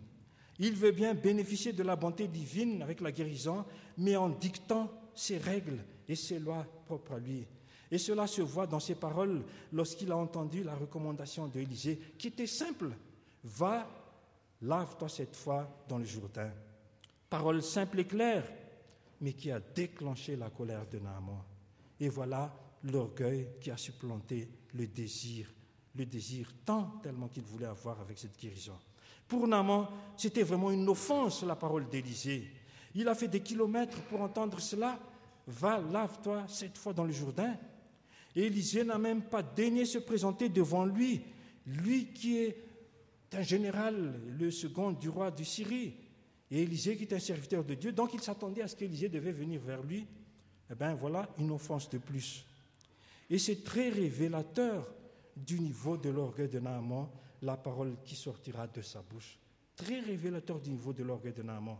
Il 0.58 0.74
veut 0.74 0.92
bien 0.92 1.14
bénéficier 1.14 1.72
de 1.72 1.82
la 1.82 1.96
bonté 1.96 2.28
divine 2.28 2.82
avec 2.82 3.00
la 3.00 3.12
guérison, 3.12 3.64
mais 3.96 4.16
en 4.16 4.28
dictant 4.28 4.90
ses 5.14 5.38
règles 5.38 5.78
et 6.08 6.16
ses 6.16 6.38
lois 6.38 6.66
propres 6.86 7.14
à 7.14 7.18
lui. 7.18 7.46
Et 7.90 7.98
cela 7.98 8.26
se 8.26 8.42
voit 8.42 8.66
dans 8.66 8.80
ses 8.80 8.94
paroles 8.94 9.44
lorsqu'il 9.72 10.10
a 10.10 10.16
entendu 10.16 10.62
la 10.62 10.74
recommandation 10.74 11.46
d'Élisée, 11.46 11.98
qui 12.18 12.28
était 12.28 12.46
simple. 12.46 12.90
Va 13.44 13.86
Lave-toi 14.62 15.08
cette 15.08 15.36
fois 15.36 15.84
dans 15.88 15.98
le 15.98 16.04
Jourdain. 16.04 16.50
Parole 17.28 17.62
simple 17.62 18.00
et 18.00 18.06
claire, 18.06 18.44
mais 19.20 19.34
qui 19.34 19.50
a 19.50 19.60
déclenché 19.60 20.36
la 20.36 20.50
colère 20.50 20.86
de 20.88 20.98
Naaman. 20.98 21.42
Et 22.00 22.08
voilà 22.08 22.54
l'orgueil 22.84 23.48
qui 23.60 23.70
a 23.70 23.76
supplanté 23.76 24.48
le 24.72 24.86
désir, 24.86 25.52
le 25.94 26.06
désir 26.06 26.50
tant 26.64 26.98
tellement 27.02 27.28
qu'il 27.28 27.42
voulait 27.42 27.66
avoir 27.66 28.00
avec 28.00 28.18
cette 28.18 28.38
guérison. 28.38 28.78
Pour 29.28 29.46
Naaman, 29.46 29.88
c'était 30.16 30.42
vraiment 30.42 30.70
une 30.70 30.88
offense 30.88 31.42
la 31.42 31.56
parole 31.56 31.88
d'Élisée. 31.88 32.50
Il 32.94 33.08
a 33.08 33.14
fait 33.14 33.28
des 33.28 33.40
kilomètres 33.40 34.00
pour 34.02 34.20
entendre 34.20 34.60
cela. 34.60 34.98
Va, 35.46 35.80
lave-toi 35.80 36.44
cette 36.48 36.78
fois 36.78 36.92
dans 36.92 37.04
le 37.04 37.12
Jourdain. 37.12 37.56
Et 38.36 38.46
Élisée 38.46 38.84
n'a 38.84 38.98
même 38.98 39.22
pas 39.22 39.42
daigné 39.42 39.84
se 39.84 39.98
présenter 39.98 40.48
devant 40.48 40.84
lui, 40.84 41.22
lui 41.66 42.06
qui 42.06 42.38
est 42.38 42.64
un 43.32 43.42
général, 43.42 44.14
le 44.38 44.50
second 44.50 44.92
du 44.92 45.08
roi 45.08 45.30
de 45.30 45.42
Syrie, 45.42 45.94
et 46.50 46.62
Élisée 46.62 46.96
qui 46.96 47.04
est 47.04 47.12
un 47.12 47.18
serviteur 47.18 47.64
de 47.64 47.74
Dieu, 47.74 47.92
donc 47.92 48.14
il 48.14 48.20
s'attendait 48.20 48.62
à 48.62 48.68
ce 48.68 48.76
qu'Élisée 48.76 49.08
devait 49.08 49.32
venir 49.32 49.60
vers 49.60 49.82
lui. 49.82 50.06
Eh 50.70 50.74
bien 50.74 50.94
voilà 50.94 51.28
une 51.38 51.50
offense 51.50 51.90
de 51.90 51.98
plus. 51.98 52.44
Et 53.28 53.38
c'est 53.38 53.64
très 53.64 53.88
révélateur 53.88 54.86
du 55.36 55.58
niveau 55.58 55.96
de 55.96 56.10
l'orgueil 56.10 56.48
de 56.48 56.60
Naaman, 56.60 57.08
la 57.42 57.56
parole 57.56 57.96
qui 58.04 58.14
sortira 58.14 58.66
de 58.66 58.82
sa 58.82 59.02
bouche. 59.02 59.38
Très 59.76 60.00
révélateur 60.00 60.60
du 60.60 60.70
niveau 60.70 60.92
de 60.92 61.02
l'orgueil 61.02 61.32
de 61.32 61.42
Naaman. 61.42 61.76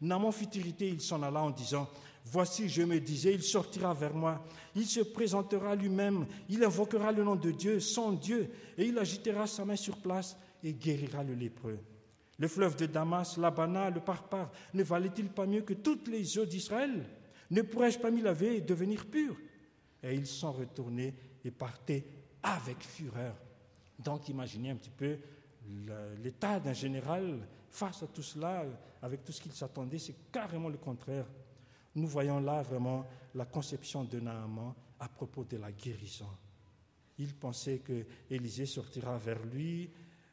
Naaman 0.00 0.32
fut 0.32 0.54
irrité, 0.56 0.88
il 0.88 1.00
s'en 1.00 1.22
alla 1.22 1.42
en 1.42 1.50
disant, 1.50 1.88
Voici, 2.28 2.68
je 2.68 2.82
me 2.82 2.98
disais, 2.98 3.34
il 3.34 3.42
sortira 3.42 3.94
vers 3.94 4.12
moi, 4.12 4.44
il 4.74 4.84
se 4.84 5.00
présentera 5.00 5.76
lui-même, 5.76 6.26
il 6.48 6.64
invoquera 6.64 7.12
le 7.12 7.22
nom 7.22 7.36
de 7.36 7.52
Dieu, 7.52 7.78
son 7.78 8.12
Dieu, 8.12 8.50
et 8.76 8.84
il 8.86 8.98
agitera 8.98 9.46
sa 9.46 9.64
main 9.64 9.76
sur 9.76 9.98
place 9.98 10.36
et 10.64 10.72
guérira 10.72 11.22
le 11.22 11.34
lépreux. 11.34 11.78
Le 12.38 12.48
fleuve 12.48 12.76
de 12.76 12.86
Damas, 12.86 13.36
l'Abana, 13.38 13.90
le 13.90 14.00
Parpar, 14.00 14.50
ne 14.74 14.82
valait-il 14.82 15.28
pas 15.28 15.46
mieux 15.46 15.62
que 15.62 15.74
toutes 15.74 16.08
les 16.08 16.36
eaux 16.36 16.44
d'Israël? 16.44 17.04
Ne 17.52 17.62
pourrais-je 17.62 18.00
pas 18.00 18.10
m'y 18.10 18.20
laver 18.20 18.56
et 18.56 18.60
devenir 18.60 19.06
pur 19.06 19.36
Et 20.02 20.14
ils 20.14 20.26
sont 20.26 20.52
retournés 20.52 21.14
et 21.44 21.52
partaient 21.52 22.04
avec 22.42 22.82
fureur. 22.82 23.36
Donc 24.00 24.28
imaginez 24.28 24.70
un 24.70 24.76
petit 24.76 24.90
peu 24.90 25.16
l'état 26.22 26.58
d'un 26.58 26.72
général 26.72 27.38
face 27.70 28.02
à 28.02 28.06
tout 28.08 28.22
cela, 28.22 28.64
avec 29.06 29.24
tout 29.24 29.30
ce 29.30 29.40
qu'il 29.40 29.52
s'attendait, 29.52 30.00
c'est 30.00 30.16
carrément 30.32 30.68
le 30.68 30.78
contraire. 30.78 31.26
Nous 31.94 32.08
voyons 32.08 32.40
là 32.40 32.60
vraiment 32.62 33.06
la 33.36 33.44
conception 33.44 34.02
de 34.02 34.18
Naaman 34.18 34.74
à 34.98 35.08
propos 35.08 35.44
de 35.44 35.56
la 35.58 35.70
guérison. 35.70 36.26
Il 37.16 37.32
pensait 37.32 37.78
que 37.78 38.04
Élisée 38.28 38.66
sortira 38.66 39.16
vers 39.16 39.40
lui, 39.46 39.88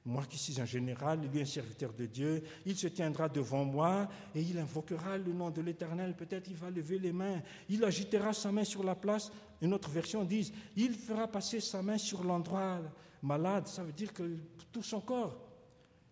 moi 0.06 0.26
qui 0.26 0.40
suis 0.40 0.60
un 0.60 0.66
général, 0.66 1.22
lui 1.22 1.42
un 1.42 1.46
serviteur 1.46 1.94
de 1.94 2.08
Dieu, 2.08 2.44
il 2.66 2.76
se 2.76 2.88
tiendra 2.88 3.30
devant 3.30 3.64
moi 3.64 4.10
et 4.34 4.42
il 4.42 4.58
invoquera 4.58 5.20
le 5.20 5.32
nom 5.34 5.52
de 5.52 5.62
l'Éternel. 5.62 6.16
Peut-être 6.16 6.50
il 6.50 6.58
va 6.58 6.72
lever 6.72 6.98
les 6.98 7.14
mains, 7.14 7.44
il 7.70 7.84
agitera 7.86 8.34
sa 8.34 8.52
main 8.52 8.64
sur 8.64 8.84
la 8.84 8.96
place. 8.96 9.32
Une 9.62 9.76
autre 9.76 9.92
version 9.92 10.24
dit, 10.24 10.52
il 10.76 10.96
fera 10.96 11.28
passer 11.28 11.60
sa 11.60 11.84
main 11.84 12.00
sur 12.00 12.24
l'endroit 12.24 12.82
malade, 13.22 13.68
ça 13.68 13.84
veut 13.84 13.94
dire 13.94 14.12
que 14.12 14.36
tout 14.72 14.82
son 14.82 15.00
corps. 15.00 15.53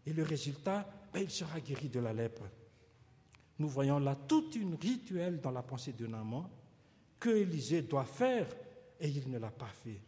Et 0.05 0.13
le 0.13 0.23
résultat, 0.23 0.87
ben, 1.13 1.21
il 1.21 1.29
sera 1.29 1.59
guéri 1.59 1.89
de 1.89 1.99
la 1.99 2.13
lèpre. 2.13 2.43
Nous 3.59 3.67
voyons 3.67 3.99
là 3.99 4.15
toute 4.15 4.55
une 4.55 4.75
rituelle 4.75 5.39
dans 5.39 5.51
la 5.51 5.61
pensée 5.61 5.93
de 5.93 6.07
Naaman 6.07 6.49
que 7.19 7.29
Élisée 7.29 7.83
doit 7.83 8.05
faire 8.05 8.47
et 8.99 9.07
il 9.07 9.29
ne 9.29 9.37
l'a 9.37 9.51
pas 9.51 9.67
fait, 9.83 10.01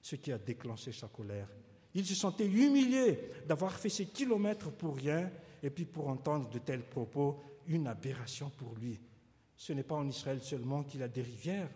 ce 0.00 0.16
qui 0.16 0.32
a 0.32 0.38
déclenché 0.38 0.92
sa 0.92 1.08
colère. 1.08 1.48
Il 1.94 2.04
se 2.06 2.14
sentait 2.14 2.46
humilié 2.46 3.18
d'avoir 3.46 3.72
fait 3.72 3.88
ces 3.88 4.06
kilomètres 4.06 4.70
pour 4.70 4.96
rien 4.96 5.30
et 5.62 5.70
puis 5.70 5.84
pour 5.84 6.08
entendre 6.08 6.50
de 6.50 6.58
tels 6.58 6.82
propos, 6.82 7.42
une 7.66 7.86
aberration 7.86 8.50
pour 8.50 8.74
lui. 8.74 8.98
Ce 9.56 9.72
n'est 9.72 9.82
pas 9.82 9.94
en 9.94 10.08
Israël 10.08 10.42
seulement 10.42 10.82
qu'il 10.82 11.02
a 11.02 11.08
des 11.08 11.22
rivières. 11.22 11.70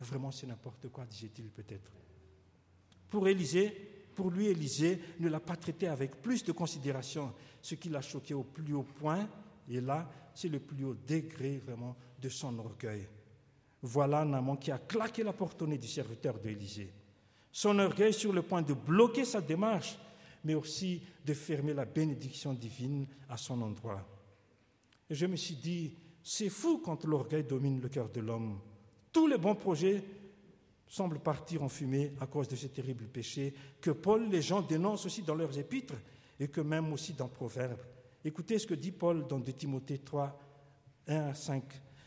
Vraiment, 0.00 0.30
c'est 0.30 0.46
n'importe 0.46 0.88
quoi, 0.88 1.06
disait-il 1.06 1.50
peut-être. 1.50 1.90
Pour 3.08 3.26
Élisée, 3.28 3.95
pour 4.16 4.30
lui, 4.30 4.46
Élisée 4.46 4.98
ne 5.20 5.28
l'a 5.28 5.38
pas 5.38 5.56
traité 5.56 5.86
avec 5.86 6.22
plus 6.22 6.42
de 6.42 6.52
considération, 6.52 7.32
ce 7.60 7.74
qui 7.74 7.90
l'a 7.90 8.00
choqué 8.00 8.34
au 8.34 8.42
plus 8.42 8.74
haut 8.74 8.82
point. 8.82 9.28
Et 9.68 9.80
là, 9.80 10.10
c'est 10.34 10.48
le 10.48 10.58
plus 10.58 10.84
haut 10.84 10.96
degré 11.06 11.58
vraiment 11.58 11.94
de 12.20 12.28
son 12.28 12.58
orgueil. 12.58 13.06
Voilà 13.82 14.24
Naaman 14.24 14.58
qui 14.58 14.72
a 14.72 14.78
claqué 14.78 15.22
la 15.22 15.32
porte 15.32 15.60
au 15.62 15.66
nez 15.66 15.78
du 15.78 15.86
serviteur 15.86 16.38
d'Élisée. 16.38 16.92
Son 17.52 17.78
orgueil 17.78 18.12
sur 18.12 18.32
le 18.32 18.42
point 18.42 18.62
de 18.62 18.74
bloquer 18.74 19.24
sa 19.24 19.40
démarche, 19.40 19.98
mais 20.44 20.54
aussi 20.54 21.02
de 21.24 21.34
fermer 21.34 21.74
la 21.74 21.84
bénédiction 21.84 22.54
divine 22.54 23.06
à 23.28 23.36
son 23.36 23.60
endroit. 23.62 24.06
Et 25.10 25.14
je 25.14 25.26
me 25.26 25.36
suis 25.36 25.56
dit, 25.56 25.94
c'est 26.22 26.48
fou 26.48 26.78
quand 26.78 27.04
l'orgueil 27.04 27.44
domine 27.44 27.80
le 27.80 27.88
cœur 27.88 28.08
de 28.08 28.20
l'homme. 28.20 28.58
Tous 29.12 29.26
les 29.26 29.38
bons 29.38 29.54
projets 29.54 30.02
semblent 30.88 31.18
partir 31.18 31.62
en 31.62 31.68
fumée 31.68 32.12
à 32.20 32.26
cause 32.26 32.48
de 32.48 32.56
ce 32.56 32.66
terrible 32.68 33.06
péché 33.06 33.54
que 33.80 33.90
Paul, 33.90 34.28
les 34.28 34.42
gens 34.42 34.62
dénoncent 34.62 35.06
aussi 35.06 35.22
dans 35.22 35.34
leurs 35.34 35.58
épîtres 35.58 35.94
et 36.38 36.48
que 36.48 36.60
même 36.60 36.92
aussi 36.92 37.12
dans 37.12 37.28
Proverbes. 37.28 37.82
Écoutez 38.24 38.58
ce 38.58 38.66
que 38.66 38.74
dit 38.74 38.92
Paul 38.92 39.26
dans 39.26 39.38
2 39.38 39.52
Timothée 39.52 39.98
3, 39.98 40.38
1 41.08 41.16
à 41.28 41.34
5. 41.34 41.62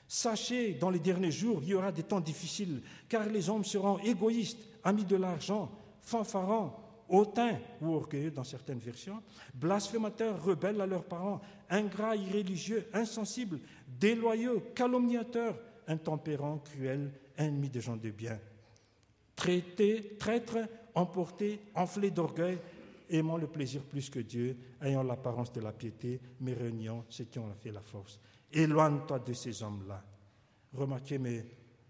Sachez, 0.07 0.73
dans 0.73 0.89
les 0.89 0.99
derniers 0.99 1.31
jours, 1.31 1.59
il 1.61 1.69
y 1.69 1.73
aura 1.75 1.91
des 1.91 2.03
temps 2.03 2.19
difficiles, 2.19 2.81
car 3.07 3.25
les 3.27 3.49
hommes 3.49 3.63
seront 3.63 3.99
égoïstes, 3.99 4.67
amis 4.83 5.05
de 5.05 5.15
l'argent, 5.15 5.71
fanfarons, 6.01 6.73
hautains 7.07 7.59
ou 7.81 7.93
orgueilleux 7.93 8.31
dans 8.31 8.43
certaines 8.43 8.79
versions, 8.79 9.21
blasphémateurs, 9.53 10.43
rebelles 10.43 10.81
à 10.81 10.87
leurs 10.87 11.05
parents, 11.05 11.41
ingrats, 11.69 12.15
irréligieux, 12.15 12.87
insensibles, 12.93 13.59
déloyaux, 13.87 14.61
calomniateurs, 14.73 15.59
intempérants, 15.87 16.59
cruels, 16.59 17.11
ennemis 17.37 17.69
des 17.69 17.81
gens 17.81 17.97
de 17.97 18.09
bien, 18.09 18.39
traités, 19.39 20.17
traîtres, 20.19 20.67
emportés, 20.93 21.61
enflés 21.73 22.11
d'orgueil, 22.11 22.59
aimant 23.09 23.37
le 23.37 23.47
plaisir 23.47 23.81
plus 23.83 24.09
que 24.09 24.19
Dieu, 24.19 24.57
ayant 24.81 25.01
l'apparence 25.01 25.51
de 25.53 25.61
la 25.61 25.71
piété, 25.71 26.19
mais 26.41 26.53
reniant 26.53 27.05
ceux 27.07 27.23
qui 27.23 27.39
ont 27.39 27.53
fait 27.57 27.71
la 27.71 27.81
force. 27.81 28.19
Éloigne-toi 28.51 29.19
de 29.19 29.33
ces 29.33 29.63
hommes-là. 29.63 30.03
Remarquez, 30.73 31.17
mais 31.17 31.45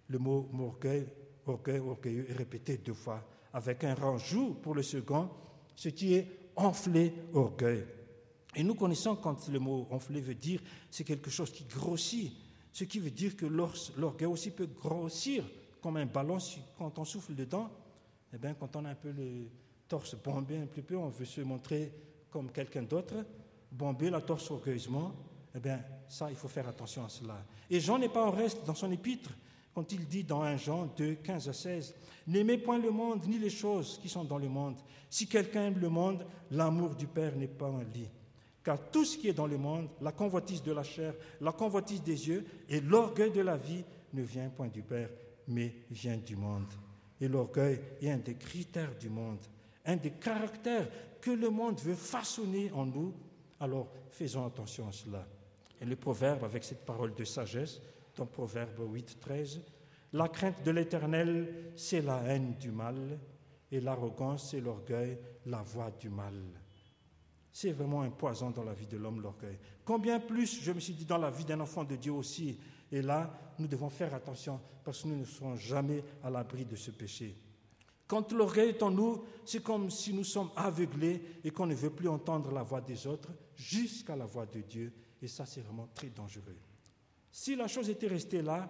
le 0.08 0.20
mot 0.20 0.50
orgueil 0.60 1.08
orgueil, 1.48 1.80
orgueilleux 1.80 2.30
est 2.30 2.34
répété 2.34 2.78
deux 2.78 2.94
fois, 2.94 3.28
avec 3.52 3.84
un 3.84 3.96
rajout 3.96 4.54
pour 4.62 4.76
le 4.76 4.84
second, 4.84 5.30
ce 5.76 5.90
qui 5.90 6.14
est 6.14 6.28
enflé 6.56 7.12
orgueil. 7.34 7.84
Et 8.56 8.64
nous 8.64 8.76
connaissons 8.76 9.16
quand 9.16 9.48
le 9.50 9.60
mot 9.60 9.88
enflé 9.90 10.22
veut 10.22 10.36
dire 10.36 10.62
c'est 10.92 11.04
quelque 11.04 11.32
chose 11.32 11.52
qui 11.52 11.66
grossit, 11.66 12.32
ce 12.72 12.84
qui 12.84 13.00
veut 13.00 13.12
dire 13.12 13.36
que 13.36 13.48
l'orgueil 13.98 14.28
aussi 14.28 14.52
peut 14.52 14.68
grossir 14.68 15.44
comme 15.82 15.98
un 15.98 16.06
ballon 16.06 16.38
quand 16.78 16.98
on 17.00 17.06
souffle 17.06 17.36
dedans. 17.36 17.70
Eh 18.34 18.38
bien, 18.38 18.54
quand 18.54 18.76
on 18.76 18.86
a 18.86 18.90
un 18.90 18.96
peu 18.96 19.12
le 19.12 19.50
torse 19.88 20.16
bombé 20.16 20.58
un 20.58 20.66
peu, 20.66 20.96
on 20.96 21.10
veut 21.10 21.26
se 21.26 21.42
montrer 21.42 21.92
comme 22.30 22.52
quelqu'un 22.52 22.84
d'autre, 22.84 23.16
bomber 23.72 24.10
la 24.10 24.22
torse 24.22 24.52
orgueilleusement, 24.52 25.14
eh 25.56 25.60
bien, 25.60 25.84
ça, 26.08 26.30
il 26.30 26.36
faut 26.36 26.48
faire 26.48 26.68
attention 26.68 27.04
à 27.06 27.10
cela. 27.10 27.44
Et 27.70 27.80
Jean 27.80 27.98
n'est 27.98 28.10
pas 28.10 28.26
en 28.26 28.32
reste 28.32 28.66
dans 28.66 28.76
son 28.76 28.92
épître 28.92 29.32
quand 29.74 29.92
il 29.92 30.08
dit 30.08 30.24
dans 30.24 30.42
1 30.42 30.58
Jean 30.58 30.86
2, 30.98 31.16
15 31.16 31.50
à 31.50 31.54
16, 31.54 31.96
N'aimez 32.28 32.58
point 32.58 32.78
le 32.78 32.92
monde 32.92 33.26
ni 33.28 33.40
les 33.40 33.50
choses 33.50 34.00
qui 34.02 34.10
sont 34.10 34.24
dans 34.24 34.38
le 34.38 34.50
monde. 34.50 34.76
Si 35.10 35.26
quelqu'un 35.26 35.68
aime 35.68 35.80
le 35.80 35.90
monde, 35.90 36.26
l'amour 36.52 36.96
du 36.96 37.08
Père 37.08 37.36
n'est 37.36 37.48
pas 37.48 37.70
en 37.70 37.80
lui. 37.80 38.08
Car 38.64 38.92
tout 38.92 39.06
ce 39.06 39.18
qui 39.18 39.30
est 39.30 39.34
dans 39.34 39.48
le 39.48 39.58
monde, 39.58 39.88
la 40.02 40.12
convoitise 40.12 40.62
de 40.62 40.72
la 40.72 40.84
chair, 40.84 41.16
la 41.42 41.52
convoitise 41.52 42.04
des 42.04 42.28
yeux 42.28 42.46
et 42.68 42.82
l'orgueil 42.82 43.32
de 43.32 43.42
la 43.42 43.58
vie 43.58 43.84
ne 44.14 44.22
vient 44.22 44.50
point 44.50 44.68
du 44.68 44.84
Père, 44.84 45.10
mais 45.50 45.74
vient 45.90 46.18
du 46.18 46.36
monde. 46.36 46.72
Et 47.20 47.28
l'orgueil 47.28 47.80
est 48.02 48.12
un 48.12 48.18
des 48.18 48.36
critères 48.36 48.96
du 48.98 49.10
monde, 49.10 49.40
un 49.86 49.98
des 49.98 50.12
caractères 50.12 50.88
que 51.20 51.32
le 51.32 51.50
monde 51.50 51.80
veut 51.82 51.96
façonner 51.96 52.72
en 52.72 52.86
nous. 52.86 53.14
Alors 53.60 53.92
faisons 54.12 54.46
attention 54.46 54.88
à 54.88 54.92
cela. 54.92 55.28
Et 55.82 55.86
le 55.86 55.96
proverbe, 55.96 56.44
avec 56.44 56.64
cette 56.64 56.86
parole 56.86 57.14
de 57.14 57.24
sagesse, 57.24 57.82
dans 58.16 58.26
Proverbe 58.26 58.80
8, 58.80 59.18
13. 59.20 59.62
La 60.14 60.28
crainte 60.28 60.64
de 60.64 60.72
l'Éternel, 60.72 61.72
c'est 61.76 62.02
la 62.02 62.22
haine 62.24 62.56
du 62.60 62.72
mal, 62.72 63.20
et 63.72 63.80
l'arrogance, 63.80 64.50
c'est 64.52 64.60
l'orgueil, 64.60 65.18
la 65.46 65.62
voix 65.62 65.92
du 65.92 66.10
mal. 66.10 66.36
C'est 67.52 67.72
vraiment 67.72 68.02
un 68.02 68.10
poison 68.10 68.52
dans 68.52 68.64
la 68.64 68.74
vie 68.74 68.88
de 68.88 68.98
l'homme, 68.98 69.22
l'orgueil. 69.22 69.58
Combien 69.86 70.20
plus, 70.20 70.62
je 70.62 70.72
me 70.72 70.80
suis 70.80 70.94
dit, 70.94 71.06
dans 71.06 71.18
la 71.18 71.30
vie 71.30 71.46
d'un 71.46 71.60
enfant 71.60 71.84
de 71.84 71.96
Dieu 71.96 72.12
aussi. 72.12 72.60
Et 72.92 73.02
là, 73.02 73.54
nous 73.60 73.68
devons 73.68 73.90
faire 73.90 74.14
attention 74.14 74.60
parce 74.84 75.04
que 75.04 75.08
nous 75.08 75.18
ne 75.18 75.26
serons 75.26 75.56
jamais 75.56 76.04
à 76.24 76.30
l'abri 76.30 76.66
de 76.66 76.76
ce 76.76 76.92
péché. 76.92 77.36
Quand 78.08 78.32
l'orgueil 78.32 78.70
est 78.70 78.82
en 78.82 78.90
nous, 78.90 79.24
c'est 79.46 79.62
comme 79.62 79.92
si 79.92 80.14
nous 80.14 80.24
sommes 80.24 80.50
aveuglés 80.56 81.22
et 81.44 81.52
qu'on 81.52 81.68
ne 81.68 81.76
veut 81.76 81.92
plus 81.92 82.10
entendre 82.10 82.52
la 82.52 82.64
voix 82.64 82.82
des 82.82 83.06
autres 83.06 83.30
jusqu'à 83.56 84.16
la 84.16 84.26
voix 84.26 84.48
de 84.48 84.62
Dieu. 84.62 84.92
Et 85.22 85.28
ça, 85.28 85.46
c'est 85.46 85.62
vraiment 85.62 85.88
très 85.94 86.10
dangereux. 86.10 86.58
Si 87.32 87.56
la 87.56 87.68
chose 87.68 87.90
était 87.90 88.08
restée 88.08 88.42
là, 88.42 88.68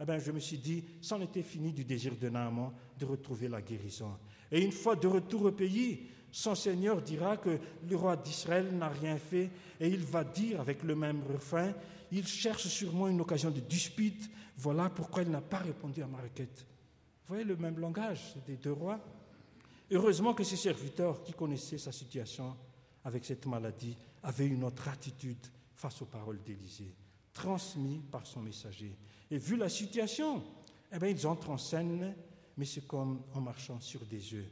eh 0.00 0.04
bien, 0.04 0.18
je 0.18 0.32
me 0.32 0.40
suis 0.40 0.58
dit, 0.58 0.84
c'en 1.00 1.20
était 1.20 1.42
fini 1.42 1.72
du 1.72 1.84
désir 1.84 2.16
de 2.16 2.28
Naaman 2.28 2.72
de 2.98 3.04
retrouver 3.04 3.48
la 3.48 3.62
guérison. 3.62 4.18
Et 4.52 4.62
une 4.62 4.72
fois 4.72 4.96
de 4.96 5.06
retour 5.06 5.44
au 5.44 5.52
pays, 5.52 6.06
son 6.32 6.54
Seigneur 6.54 7.02
dira 7.02 7.36
que 7.36 7.58
le 7.88 7.96
roi 7.96 8.16
d'Israël 8.16 8.70
n'a 8.76 8.88
rien 8.88 9.16
fait 9.18 9.50
et 9.80 9.88
il 9.88 10.04
va 10.04 10.24
dire 10.24 10.60
avec 10.60 10.82
le 10.82 10.94
même 10.94 11.22
refrain, 11.32 11.72
il 12.12 12.26
cherche 12.26 12.66
sûrement 12.66 13.08
une 13.08 13.20
occasion 13.20 13.50
de 13.50 13.60
dispute, 13.60 14.30
voilà 14.56 14.90
pourquoi 14.90 15.22
il 15.22 15.30
n'a 15.30 15.40
pas 15.40 15.58
répondu 15.58 16.02
à 16.02 16.06
ma 16.06 16.18
requête. 16.18 16.66
Vous 17.26 17.34
voyez 17.34 17.44
le 17.44 17.56
même 17.56 17.78
langage 17.78 18.34
des 18.46 18.56
deux 18.56 18.72
rois 18.72 19.00
Heureusement 19.92 20.34
que 20.34 20.44
ses 20.44 20.56
serviteurs 20.56 21.22
qui 21.24 21.32
connaissaient 21.32 21.78
sa 21.78 21.90
situation 21.90 22.56
avec 23.04 23.24
cette 23.24 23.46
maladie 23.46 23.96
avaient 24.22 24.46
une 24.46 24.62
autre 24.62 24.88
attitude 24.88 25.46
face 25.74 26.02
aux 26.02 26.06
paroles 26.06 26.40
d'Élisée 26.44 26.94
transmis 27.32 28.00
par 28.10 28.26
son 28.26 28.40
messager. 28.40 28.94
Et 29.30 29.38
vu 29.38 29.56
la 29.56 29.68
situation, 29.68 30.42
eh 30.92 30.98
bien, 30.98 31.08
ils 31.08 31.26
entrent 31.26 31.50
en 31.50 31.58
scène, 31.58 32.14
mais 32.60 32.66
c'est 32.66 32.86
comme 32.86 33.22
en 33.32 33.40
marchant 33.40 33.80
sur 33.80 34.04
des 34.04 34.34
œufs. 34.34 34.44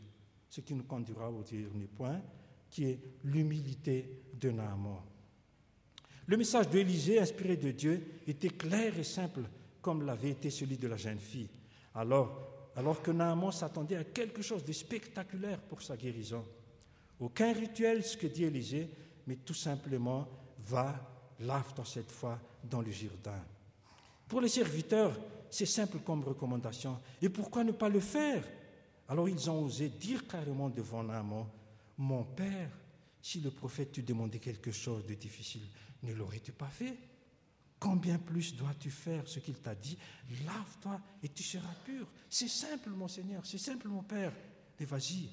Ce 0.48 0.62
qui 0.62 0.72
nous 0.72 0.84
conduira 0.84 1.30
au 1.30 1.42
dernier 1.42 1.88
point, 1.94 2.22
qui 2.70 2.84
est 2.84 2.98
l'humilité 3.24 4.22
de 4.32 4.50
Naaman. 4.50 5.02
Le 6.26 6.36
message 6.38 6.70
d'Élisée, 6.70 7.20
inspiré 7.20 7.58
de 7.58 7.70
Dieu, 7.70 8.22
était 8.26 8.48
clair 8.48 8.98
et 8.98 9.04
simple, 9.04 9.42
comme 9.82 10.06
l'avait 10.06 10.30
été 10.30 10.48
celui 10.48 10.78
de 10.78 10.88
la 10.88 10.96
jeune 10.96 11.18
fille. 11.18 11.50
Alors, 11.94 12.70
alors 12.76 13.02
que 13.02 13.10
Naaman 13.10 13.52
s'attendait 13.52 13.96
à 13.96 14.04
quelque 14.04 14.40
chose 14.40 14.64
de 14.64 14.72
spectaculaire 14.72 15.60
pour 15.60 15.82
sa 15.82 15.94
guérison. 15.94 16.46
Aucun 17.20 17.52
rituel, 17.52 18.02
ce 18.02 18.16
que 18.16 18.26
dit 18.26 18.44
Élisée, 18.44 18.88
mais 19.26 19.36
tout 19.36 19.52
simplement, 19.52 20.26
va, 20.60 20.98
lave-toi 21.40 21.84
cette 21.84 22.10
fois 22.10 22.40
dans 22.64 22.80
le 22.80 22.90
Jourdain. 22.90 23.44
Pour 24.26 24.40
les 24.40 24.48
serviteurs, 24.48 25.14
c'est 25.50 25.66
simple 25.66 25.98
comme 25.98 26.22
recommandation. 26.24 26.98
Et 27.22 27.28
pourquoi 27.28 27.64
ne 27.64 27.72
pas 27.72 27.88
le 27.88 28.00
faire? 28.00 28.44
Alors 29.08 29.28
ils 29.28 29.48
ont 29.50 29.64
osé 29.64 29.88
dire 29.88 30.26
carrément 30.26 30.68
devant 30.68 31.02
Naaman, 31.02 31.46
mon 31.96 32.24
père, 32.24 32.70
si 33.20 33.40
le 33.40 33.50
prophète 33.50 33.92
te 33.92 34.00
demandait 34.00 34.38
quelque 34.38 34.70
chose 34.70 35.06
de 35.06 35.14
difficile, 35.14 35.66
ne 36.02 36.12
l'aurais-tu 36.12 36.52
pas 36.52 36.68
fait? 36.68 36.96
Combien 37.78 38.18
plus 38.18 38.56
dois-tu 38.56 38.90
faire 38.90 39.26
ce 39.28 39.38
qu'il 39.38 39.60
t'a 39.60 39.74
dit? 39.74 39.96
Lave-toi 40.44 41.00
et 41.22 41.28
tu 41.28 41.42
seras 41.42 41.74
pur. 41.84 42.06
C'est 42.28 42.48
simple, 42.48 42.90
mon 42.90 43.08
Seigneur, 43.08 43.46
c'est 43.46 43.58
simple, 43.58 43.88
mon 43.88 44.02
Père. 44.02 44.32
Mais 44.78 44.86
vas-y. 44.86 45.28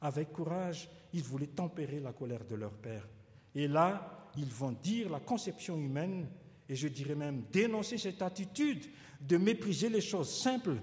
Avec 0.00 0.32
courage, 0.32 0.88
ils 1.12 1.22
voulaient 1.22 1.46
tempérer 1.46 2.00
la 2.00 2.12
colère 2.12 2.44
de 2.44 2.54
leur 2.54 2.72
père. 2.72 3.06
Et 3.54 3.68
là, 3.68 4.30
ils 4.36 4.52
vont 4.52 4.72
dire 4.72 5.10
la 5.10 5.20
conception 5.20 5.76
humaine, 5.76 6.28
et 6.68 6.74
je 6.74 6.88
dirais 6.88 7.14
même 7.14 7.44
dénoncer 7.52 7.98
cette 7.98 8.22
attitude 8.22 8.84
de 9.20 9.36
mépriser 9.36 9.88
les 9.88 10.00
choses 10.00 10.30
simples 10.30 10.76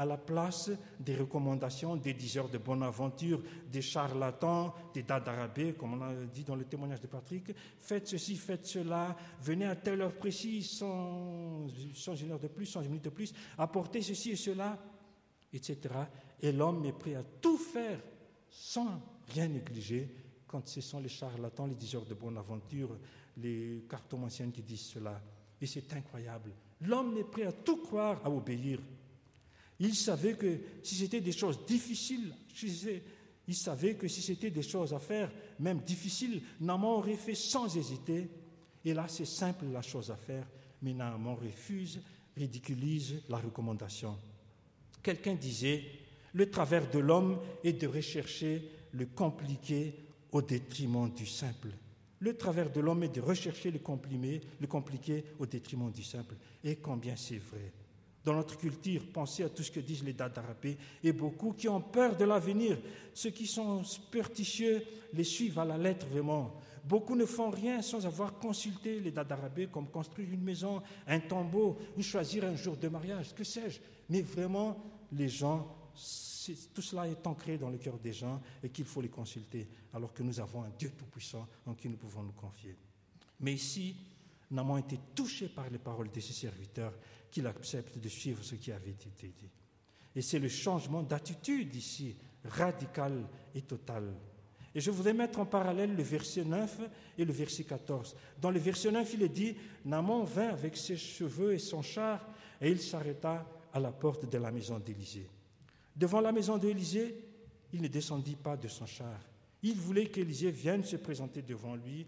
à 0.00 0.06
la 0.06 0.16
place 0.16 0.70
des 0.98 1.14
recommandations 1.14 1.94
des 1.94 2.14
diseurs 2.14 2.48
de 2.48 2.56
bonne 2.56 2.82
aventure, 2.82 3.42
des 3.70 3.82
charlatans, 3.82 4.72
des 4.94 5.02
dadarabés, 5.02 5.74
comme 5.74 5.92
on 5.92 6.02
a 6.02 6.14
dit 6.32 6.42
dans 6.42 6.56
le 6.56 6.64
témoignage 6.64 7.02
de 7.02 7.06
Patrick. 7.06 7.52
Faites 7.80 8.08
ceci, 8.08 8.36
faites 8.36 8.64
cela, 8.64 9.14
venez 9.42 9.66
à 9.66 9.76
telle 9.76 10.00
heure 10.00 10.14
précise, 10.14 10.70
sans, 10.70 11.66
sans 11.92 12.14
une 12.14 12.32
heure 12.32 12.38
de 12.38 12.48
plus, 12.48 12.64
sans 12.64 12.80
une 12.80 12.88
minute 12.88 13.04
de 13.04 13.10
plus, 13.10 13.34
apportez 13.58 14.00
ceci 14.00 14.30
et 14.30 14.36
cela, 14.36 14.78
etc. 15.52 15.78
Et 16.40 16.50
l'homme 16.50 16.82
est 16.86 16.98
prêt 16.98 17.16
à 17.16 17.22
tout 17.22 17.58
faire 17.58 18.00
sans 18.48 19.02
rien 19.28 19.48
négliger 19.48 20.08
quand 20.46 20.66
ce 20.66 20.80
sont 20.80 21.00
les 21.00 21.10
charlatans, 21.10 21.66
les 21.66 21.74
diseurs 21.74 22.06
de 22.06 22.14
bonne 22.14 22.38
aventure, 22.38 22.96
les 23.42 23.84
cartomanciens 23.88 24.50
qui 24.50 24.62
disent 24.62 24.86
cela. 24.92 25.20
Et 25.60 25.66
c'est 25.66 25.92
incroyable. 25.92 26.52
L'homme 26.82 27.16
est 27.18 27.24
prêt 27.24 27.44
à 27.44 27.52
tout 27.52 27.78
croire, 27.78 28.20
à 28.24 28.30
obéir. 28.30 28.80
Il 29.78 29.94
savait 29.94 30.34
que 30.34 30.58
si 30.82 30.94
c'était 30.94 31.20
des 31.20 31.32
choses 31.32 31.64
difficiles, 31.66 32.34
il 33.48 33.54
savait 33.54 33.94
que 33.94 34.08
si 34.08 34.22
c'était 34.22 34.50
des 34.50 34.62
choses 34.62 34.92
à 34.92 34.98
faire, 34.98 35.30
même 35.58 35.80
difficiles, 35.80 36.42
Naaman 36.60 36.98
aurait 36.98 37.16
fait 37.16 37.34
sans 37.34 37.76
hésiter. 37.76 38.28
Et 38.84 38.94
là, 38.94 39.06
c'est 39.08 39.24
simple 39.24 39.66
la 39.66 39.82
chose 39.82 40.10
à 40.10 40.16
faire, 40.16 40.46
mais 40.82 40.92
Naaman 40.92 41.34
refuse, 41.34 42.00
ridiculise 42.36 43.22
la 43.28 43.38
recommandation. 43.38 44.16
Quelqu'un 45.02 45.34
disait, 45.34 45.84
le 46.32 46.50
travers 46.50 46.90
de 46.90 46.98
l'homme 46.98 47.38
est 47.64 47.72
de 47.72 47.86
rechercher 47.86 48.70
le 48.92 49.06
compliqué 49.06 49.94
au 50.32 50.42
détriment 50.42 51.10
du 51.10 51.26
simple. 51.26 51.70
Le 52.20 52.36
travers 52.36 52.70
de 52.70 52.80
l'homme 52.80 53.02
est 53.02 53.14
de 53.14 53.20
rechercher 53.20 53.70
le 53.70 53.78
compliqué, 53.78 54.40
le 54.60 54.66
compliqué 54.66 55.24
au 55.38 55.46
détriment 55.46 55.90
du 55.90 56.02
simple. 56.02 56.36
Et 56.62 56.76
combien 56.76 57.16
c'est 57.16 57.38
vrai. 57.38 57.72
Dans 58.22 58.34
notre 58.34 58.58
culture, 58.58 59.02
pensez 59.12 59.44
à 59.44 59.48
tout 59.48 59.62
ce 59.62 59.70
que 59.70 59.80
disent 59.80 60.04
les 60.04 60.12
dadarabés 60.12 60.76
et 61.02 61.12
beaucoup 61.12 61.52
qui 61.52 61.68
ont 61.68 61.80
peur 61.80 62.16
de 62.16 62.24
l'avenir. 62.26 62.78
Ceux 63.14 63.30
qui 63.30 63.46
sont 63.46 63.82
superstitieux 63.82 64.84
les 65.14 65.24
suivent 65.24 65.58
à 65.58 65.64
la 65.64 65.78
lettre 65.78 66.06
vraiment. 66.06 66.54
Beaucoup 66.84 67.16
ne 67.16 67.24
font 67.24 67.48
rien 67.48 67.80
sans 67.80 68.04
avoir 68.04 68.38
consulté 68.38 69.00
les 69.00 69.10
dadarabés 69.10 69.68
comme 69.68 69.88
construire 69.88 70.30
une 70.30 70.42
maison, 70.42 70.82
un 71.06 71.20
tombeau 71.20 71.78
ou 71.96 72.02
choisir 72.02 72.44
un 72.44 72.56
jour 72.56 72.76
de 72.76 72.88
mariage, 72.88 73.34
que 73.34 73.44
sais-je. 73.44 73.80
Mais 74.10 74.20
vraiment, 74.20 74.76
les 75.12 75.28
gens, 75.28 75.66
tout 76.72 76.82
cela 76.82 77.08
est 77.08 77.26
ancré 77.26 77.58
dans 77.58 77.70
le 77.70 77.78
cœur 77.78 77.98
des 77.98 78.12
gens 78.12 78.40
et 78.62 78.70
qu'il 78.70 78.84
faut 78.84 79.00
les 79.00 79.08
consulter, 79.08 79.68
alors 79.92 80.12
que 80.12 80.22
nous 80.22 80.40
avons 80.40 80.62
un 80.62 80.70
Dieu 80.70 80.92
tout-puissant 80.96 81.46
en 81.66 81.74
qui 81.74 81.88
nous 81.88 81.96
pouvons 81.96 82.22
nous 82.22 82.32
confier. 82.32 82.76
Mais 83.40 83.54
ici, 83.54 83.96
Naman 84.50 84.78
été 84.78 84.98
touché 85.14 85.48
par 85.48 85.70
les 85.70 85.78
paroles 85.78 86.10
de 86.10 86.20
ses 86.20 86.32
serviteurs 86.32 86.94
qu'il 87.30 87.46
accepte 87.46 87.98
de 87.98 88.08
suivre 88.08 88.42
ce 88.42 88.56
qui 88.56 88.72
avait 88.72 88.90
été 88.90 89.28
dit. 89.28 89.50
Et 90.14 90.22
c'est 90.22 90.40
le 90.40 90.48
changement 90.48 91.02
d'attitude 91.02 91.74
ici, 91.74 92.16
radical 92.44 93.28
et 93.54 93.62
total. 93.62 94.12
Et 94.74 94.80
je 94.80 94.90
voudrais 94.90 95.14
mettre 95.14 95.40
en 95.40 95.46
parallèle 95.46 95.94
le 95.94 96.02
verset 96.02 96.44
9 96.44 96.80
et 97.18 97.24
le 97.24 97.32
verset 97.32 97.64
14. 97.64 98.16
Dans 98.40 98.50
le 98.50 98.58
verset 98.58 98.90
9, 98.90 99.14
il 99.14 99.22
est 99.22 99.28
dit, 99.28 99.56
Naman 99.84 100.24
vint 100.24 100.48
avec 100.48 100.76
ses 100.76 100.96
cheveux 100.96 101.52
et 101.54 101.58
son 101.58 101.82
char, 101.82 102.26
et 102.60 102.70
il 102.70 102.80
s'arrêta 102.80 103.46
à 103.72 103.80
la 103.80 103.92
porte 103.92 104.28
de 104.28 104.38
la 104.38 104.50
maison 104.50 104.78
d'Élysée. 104.78 105.28
Devant 106.00 106.22
la 106.22 106.32
maison 106.32 106.56
d'Élysée, 106.56 107.14
il 107.74 107.82
ne 107.82 107.88
descendit 107.88 108.34
pas 108.34 108.56
de 108.56 108.68
son 108.68 108.86
char. 108.86 109.20
Il 109.62 109.74
voulait 109.74 110.06
qu'Élysée 110.06 110.50
vienne 110.50 110.82
se 110.82 110.96
présenter 110.96 111.42
devant 111.42 111.76
lui 111.76 112.06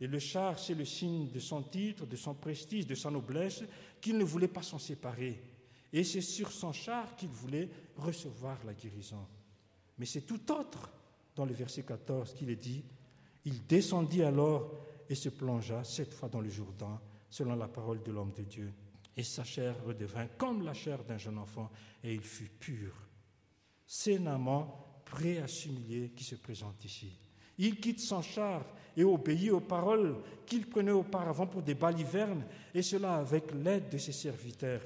et 0.00 0.06
le 0.06 0.20
char, 0.20 0.60
c'est 0.60 0.74
le 0.74 0.84
signe 0.84 1.28
de 1.32 1.40
son 1.40 1.60
titre, 1.60 2.06
de 2.06 2.14
son 2.14 2.34
prestige, 2.34 2.86
de 2.86 2.94
sa 2.94 3.10
noblesse, 3.10 3.64
qu'il 4.00 4.16
ne 4.16 4.22
voulait 4.22 4.46
pas 4.46 4.62
s'en 4.62 4.78
séparer. 4.78 5.42
Et 5.92 6.04
c'est 6.04 6.20
sur 6.20 6.52
son 6.52 6.72
char 6.72 7.16
qu'il 7.16 7.30
voulait 7.30 7.68
recevoir 7.96 8.58
la 8.64 8.74
guérison. 8.74 9.26
Mais 9.98 10.06
c'est 10.06 10.22
tout 10.22 10.52
autre 10.52 10.88
dans 11.34 11.46
le 11.46 11.52
verset 11.52 11.82
14 11.82 12.32
qu'il 12.32 12.50
est 12.50 12.54
dit 12.62 12.84
Il 13.44 13.66
descendit 13.66 14.22
alors 14.22 14.70
et 15.08 15.16
se 15.16 15.30
plongea 15.30 15.82
sept 15.82 16.14
fois 16.14 16.28
dans 16.28 16.40
le 16.40 16.48
Jourdain, 16.50 17.00
selon 17.28 17.56
la 17.56 17.66
parole 17.66 18.04
de 18.04 18.12
l'homme 18.12 18.34
de 18.36 18.44
Dieu. 18.44 18.72
Et 19.16 19.24
sa 19.24 19.42
chair 19.42 19.74
redevint 19.84 20.28
comme 20.38 20.62
la 20.62 20.74
chair 20.74 21.02
d'un 21.02 21.18
jeune 21.18 21.38
enfant, 21.38 21.72
et 22.04 22.14
il 22.14 22.20
fut 22.22 22.50
pur. 22.60 23.05
Naman 24.20 24.66
prêt 25.04 25.38
à 25.38 25.46
s'humilier 25.46 26.10
qui 26.14 26.24
se 26.24 26.34
présente 26.34 26.84
ici. 26.84 27.12
Il 27.58 27.76
quitte 27.80 28.00
son 28.00 28.22
char 28.22 28.64
et 28.96 29.04
obéit 29.04 29.50
aux 29.50 29.60
paroles 29.60 30.16
qu'il 30.44 30.66
prenait 30.66 30.90
auparavant 30.90 31.46
pour 31.46 31.62
des 31.62 31.74
balivernes, 31.74 32.44
et 32.74 32.82
cela 32.82 33.16
avec 33.16 33.52
l'aide 33.52 33.88
de 33.88 33.98
ses 33.98 34.12
serviteurs. 34.12 34.82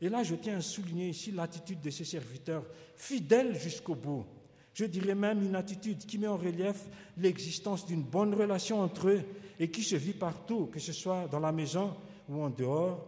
Et 0.00 0.08
là, 0.08 0.22
je 0.22 0.34
tiens 0.34 0.58
à 0.58 0.60
souligner 0.60 1.10
ici 1.10 1.30
l'attitude 1.30 1.80
de 1.80 1.90
ses 1.90 2.04
serviteurs, 2.04 2.64
fidèles 2.96 3.58
jusqu'au 3.58 3.94
bout. 3.94 4.26
Je 4.74 4.86
dirais 4.86 5.14
même 5.14 5.44
une 5.44 5.54
attitude 5.54 6.04
qui 6.04 6.18
met 6.18 6.26
en 6.26 6.36
relief 6.36 6.88
l'existence 7.18 7.86
d'une 7.86 8.02
bonne 8.02 8.34
relation 8.34 8.80
entre 8.80 9.08
eux 9.08 9.22
et 9.58 9.70
qui 9.70 9.82
se 9.82 9.96
vit 9.96 10.14
partout, 10.14 10.66
que 10.66 10.80
ce 10.80 10.92
soit 10.92 11.28
dans 11.28 11.40
la 11.40 11.52
maison 11.52 11.94
ou 12.28 12.42
en 12.42 12.50
dehors. 12.50 13.06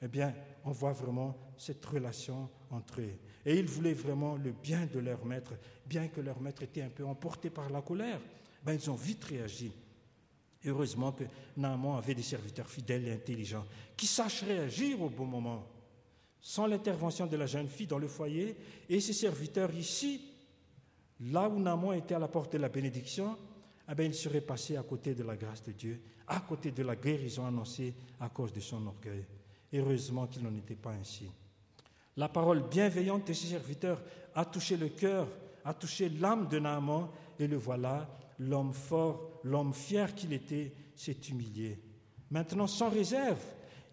Eh 0.00 0.08
bien, 0.08 0.32
on 0.64 0.70
voit 0.70 0.92
vraiment 0.92 1.36
cette 1.58 1.84
relation 1.84 2.48
entre 2.70 3.00
eux. 3.00 3.18
Et 3.46 3.58
ils 3.58 3.66
voulaient 3.66 3.94
vraiment 3.94 4.36
le 4.36 4.52
bien 4.52 4.86
de 4.92 4.98
leur 4.98 5.24
maître, 5.24 5.54
bien 5.86 6.08
que 6.08 6.20
leur 6.20 6.40
maître 6.40 6.62
était 6.62 6.82
un 6.82 6.90
peu 6.90 7.04
emporté 7.04 7.50
par 7.50 7.70
la 7.70 7.82
colère 7.82 8.20
ben, 8.62 8.74
ils 8.74 8.90
ont 8.90 8.94
vite 8.94 9.24
réagi. 9.24 9.72
Heureusement 10.64 11.12
que 11.12 11.24
Naaman 11.56 11.96
avait 11.96 12.14
des 12.14 12.22
serviteurs 12.22 12.68
fidèles 12.68 13.08
et 13.08 13.12
intelligents 13.12 13.64
qui 13.96 14.06
sachent 14.06 14.42
réagir 14.42 15.00
au 15.00 15.08
bon 15.08 15.24
moment. 15.24 15.66
Sans 16.42 16.66
l'intervention 16.66 17.26
de 17.26 17.36
la 17.36 17.46
jeune 17.46 17.68
fille 17.68 17.86
dans 17.86 17.98
le 17.98 18.08
foyer 18.08 18.56
et 18.88 19.00
ses 19.00 19.12
serviteurs 19.12 19.74
ici, 19.74 20.20
là 21.20 21.48
où 21.48 21.58
Naaman 21.58 21.98
était 21.98 22.14
à 22.14 22.18
la 22.18 22.28
porte 22.28 22.52
de 22.52 22.58
la 22.58 22.68
bénédiction, 22.68 23.36
eh 23.90 23.94
ben, 23.94 24.04
il 24.04 24.14
serait 24.14 24.44
à 24.76 24.82
côté 24.82 25.14
de 25.14 25.22
la 25.22 25.36
grâce 25.36 25.62
de 25.62 25.72
Dieu, 25.72 26.00
à 26.26 26.40
côté 26.40 26.70
de 26.70 26.82
la 26.82 26.96
guérison 26.96 27.46
annoncée 27.46 27.94
à 28.20 28.28
cause 28.28 28.52
de 28.52 28.60
son 28.60 28.86
orgueil. 28.86 29.24
Heureusement 29.72 30.26
qu'il 30.26 30.42
n'en 30.42 30.56
était 30.56 30.76
pas 30.76 30.92
ainsi. 30.92 31.26
La 32.20 32.28
parole 32.28 32.62
bienveillante 32.68 33.28
de 33.28 33.32
ses 33.32 33.46
serviteurs 33.46 34.02
a 34.34 34.44
touché 34.44 34.76
le 34.76 34.90
cœur, 34.90 35.26
a 35.64 35.72
touché 35.72 36.10
l'âme 36.10 36.48
de 36.48 36.58
Naaman, 36.58 37.08
et 37.38 37.46
le 37.46 37.56
voilà, 37.56 38.06
l'homme 38.38 38.74
fort, 38.74 39.40
l'homme 39.42 39.72
fier 39.72 40.14
qu'il 40.14 40.34
était, 40.34 40.70
s'est 40.94 41.16
humilié. 41.30 41.80
Maintenant, 42.30 42.66
sans 42.66 42.90
réserve, 42.90 43.42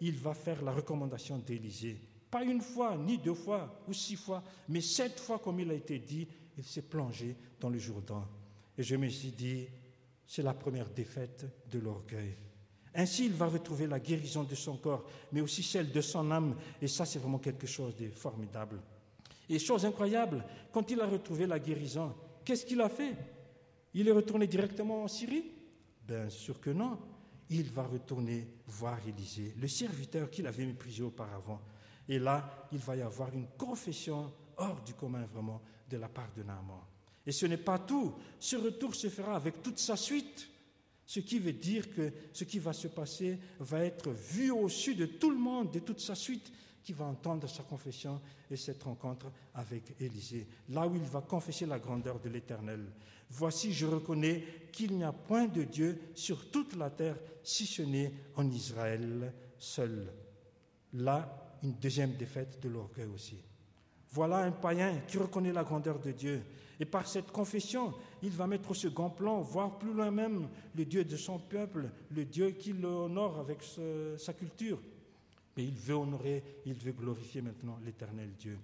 il 0.02 0.14
va 0.16 0.34
faire 0.34 0.60
la 0.60 0.72
recommandation 0.72 1.38
d'Élisée. 1.38 2.02
Pas 2.30 2.44
une 2.44 2.60
fois, 2.60 2.98
ni 2.98 3.16
deux 3.16 3.32
fois, 3.32 3.82
ou 3.88 3.94
six 3.94 4.16
fois, 4.16 4.42
mais 4.68 4.82
sept 4.82 5.18
fois, 5.18 5.38
comme 5.38 5.60
il 5.60 5.70
a 5.70 5.74
été 5.74 5.98
dit, 5.98 6.28
il 6.58 6.64
s'est 6.64 6.82
plongé 6.82 7.34
dans 7.58 7.70
le 7.70 7.78
Jourdain. 7.78 8.28
Et 8.76 8.82
je 8.82 8.96
me 8.96 9.08
suis 9.08 9.32
dit, 9.32 9.68
c'est 10.26 10.42
la 10.42 10.52
première 10.52 10.90
défaite 10.90 11.46
de 11.70 11.78
l'orgueil. 11.78 12.36
Ainsi, 12.98 13.26
il 13.26 13.32
va 13.32 13.46
retrouver 13.46 13.86
la 13.86 14.00
guérison 14.00 14.42
de 14.42 14.56
son 14.56 14.76
corps, 14.76 15.04
mais 15.30 15.40
aussi 15.40 15.62
celle 15.62 15.92
de 15.92 16.00
son 16.00 16.28
âme. 16.32 16.56
Et 16.82 16.88
ça, 16.88 17.06
c'est 17.06 17.20
vraiment 17.20 17.38
quelque 17.38 17.68
chose 17.68 17.94
de 17.94 18.08
formidable. 18.08 18.80
Et 19.48 19.60
chose 19.60 19.86
incroyable, 19.86 20.44
quand 20.72 20.90
il 20.90 21.00
a 21.00 21.06
retrouvé 21.06 21.46
la 21.46 21.60
guérison, 21.60 22.12
qu'est-ce 22.44 22.66
qu'il 22.66 22.80
a 22.80 22.88
fait? 22.88 23.16
Il 23.94 24.08
est 24.08 24.12
retourné 24.12 24.48
directement 24.48 25.04
en 25.04 25.06
Syrie? 25.08 25.44
Bien 26.08 26.28
sûr 26.28 26.60
que 26.60 26.70
non. 26.70 26.98
Il 27.50 27.70
va 27.70 27.84
retourner 27.84 28.48
voir 28.66 28.98
Élisée, 29.06 29.54
le 29.56 29.68
serviteur 29.68 30.28
qu'il 30.28 30.48
avait 30.48 30.66
méprisé 30.66 31.04
auparavant. 31.04 31.60
Et 32.08 32.18
là, 32.18 32.66
il 32.72 32.78
va 32.78 32.96
y 32.96 33.02
avoir 33.02 33.32
une 33.32 33.46
confession 33.56 34.32
hors 34.56 34.80
du 34.82 34.94
commun 34.94 35.24
vraiment 35.32 35.62
de 35.88 35.98
la 35.98 36.08
part 36.08 36.32
de 36.36 36.42
Naaman. 36.42 36.80
Et 37.24 37.30
ce 37.30 37.46
n'est 37.46 37.58
pas 37.58 37.78
tout. 37.78 38.12
Ce 38.40 38.56
retour 38.56 38.92
se 38.96 39.08
fera 39.08 39.36
avec 39.36 39.62
toute 39.62 39.78
sa 39.78 39.96
suite. 39.96 40.48
Ce 41.08 41.20
qui 41.20 41.38
veut 41.38 41.54
dire 41.54 41.90
que 41.90 42.12
ce 42.34 42.44
qui 42.44 42.58
va 42.58 42.74
se 42.74 42.86
passer 42.86 43.38
va 43.60 43.82
être 43.82 44.10
vu 44.10 44.50
au-dessus 44.50 44.94
de 44.94 45.06
tout 45.06 45.30
le 45.30 45.38
monde, 45.38 45.70
de 45.70 45.78
toute 45.78 46.00
sa 46.00 46.14
suite 46.14 46.52
qui 46.84 46.92
va 46.92 47.06
entendre 47.06 47.48
sa 47.48 47.62
confession 47.62 48.20
et 48.50 48.56
cette 48.58 48.82
rencontre 48.82 49.32
avec 49.54 49.94
Élisée, 49.98 50.46
là 50.68 50.86
où 50.86 50.94
il 50.96 51.02
va 51.02 51.22
confesser 51.22 51.64
la 51.64 51.78
grandeur 51.78 52.20
de 52.20 52.28
l'Éternel. 52.28 52.84
Voici, 53.30 53.72
je 53.72 53.86
reconnais 53.86 54.44
qu'il 54.70 54.98
n'y 54.98 55.04
a 55.04 55.12
point 55.12 55.46
de 55.46 55.62
Dieu 55.62 55.98
sur 56.14 56.50
toute 56.50 56.76
la 56.76 56.90
terre, 56.90 57.16
si 57.42 57.64
ce 57.64 57.80
n'est 57.80 58.12
en 58.36 58.50
Israël 58.50 59.32
seul. 59.58 60.12
Là, 60.92 61.58
une 61.62 61.72
deuxième 61.72 62.16
défaite 62.16 62.60
de 62.62 62.68
l'orgueil 62.68 63.08
aussi. 63.14 63.38
Voilà 64.10 64.40
un 64.40 64.52
païen 64.52 65.00
qui 65.08 65.16
reconnaît 65.16 65.54
la 65.54 65.64
grandeur 65.64 65.98
de 66.00 66.12
Dieu. 66.12 66.42
Et 66.80 66.84
par 66.84 67.08
cette 67.08 67.32
confession, 67.32 67.92
il 68.22 68.30
va 68.30 68.46
mettre 68.46 68.70
au 68.70 68.74
second 68.74 69.10
plan, 69.10 69.40
voire 69.40 69.78
plus 69.78 69.92
loin 69.92 70.10
même, 70.10 70.48
le 70.76 70.84
Dieu 70.84 71.04
de 71.04 71.16
son 71.16 71.38
peuple, 71.38 71.90
le 72.10 72.24
Dieu 72.24 72.50
qui 72.50 72.72
l'honore 72.72 73.40
avec 73.40 73.60
sa 74.16 74.32
culture. 74.32 74.80
Mais 75.56 75.64
il 75.64 75.74
veut 75.74 75.96
honorer, 75.96 76.42
il 76.66 76.74
veut 76.74 76.92
glorifier 76.92 77.42
maintenant 77.42 77.78
l'éternel 77.84 78.30
Dieu. 78.38 78.58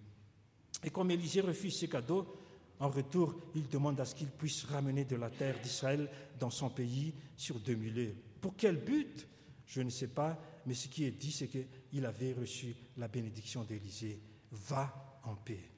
Et 0.84 0.90
comme 0.90 1.10
Élisée 1.10 1.40
refuse 1.40 1.78
ses 1.78 1.88
cadeaux, 1.88 2.26
En 2.80 2.88
retour, 2.88 3.34
il 3.54 3.68
demande 3.68 4.00
à 4.00 4.04
ce 4.04 4.14
qu'il 4.14 4.28
puisse 4.28 4.64
ramener 4.64 5.04
de 5.04 5.16
la 5.16 5.30
terre 5.30 5.60
d'Israël 5.60 6.10
dans 6.38 6.50
son 6.50 6.70
pays 6.70 7.14
sur 7.36 7.58
deux 7.60 7.76
mulets. 7.76 8.14
Pour 8.40 8.56
quel 8.56 8.76
but? 8.76 9.28
Je 9.66 9.80
ne 9.80 9.90
sais 9.90 10.08
pas, 10.08 10.38
mais 10.66 10.74
ce 10.74 10.88
qui 10.88 11.04
est 11.04 11.12
dit, 11.12 11.32
c'est 11.32 11.48
qu'il 11.48 12.04
avait 12.04 12.32
reçu 12.32 12.74
la 12.96 13.08
bénédiction 13.08 13.64
d'Élisée. 13.64 14.20
Va 14.50 15.20
en 15.24 15.34
paix. 15.36 15.73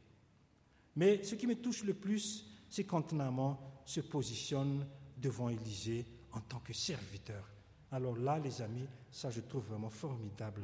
Mais 0.96 1.22
ce 1.22 1.34
qui 1.34 1.46
me 1.46 1.54
touche 1.54 1.84
le 1.84 1.94
plus, 1.94 2.46
c'est 2.68 2.84
quand 2.84 3.12
Naaman 3.12 3.56
se 3.84 4.00
positionne 4.00 4.86
devant 5.16 5.48
Élisée 5.48 6.04
en 6.32 6.40
tant 6.40 6.58
que 6.60 6.72
serviteur. 6.72 7.44
Alors 7.92 8.16
là, 8.16 8.38
les 8.38 8.60
amis, 8.62 8.88
ça 9.10 9.30
je 9.30 9.40
trouve 9.40 9.64
vraiment 9.66 9.90
formidable. 9.90 10.62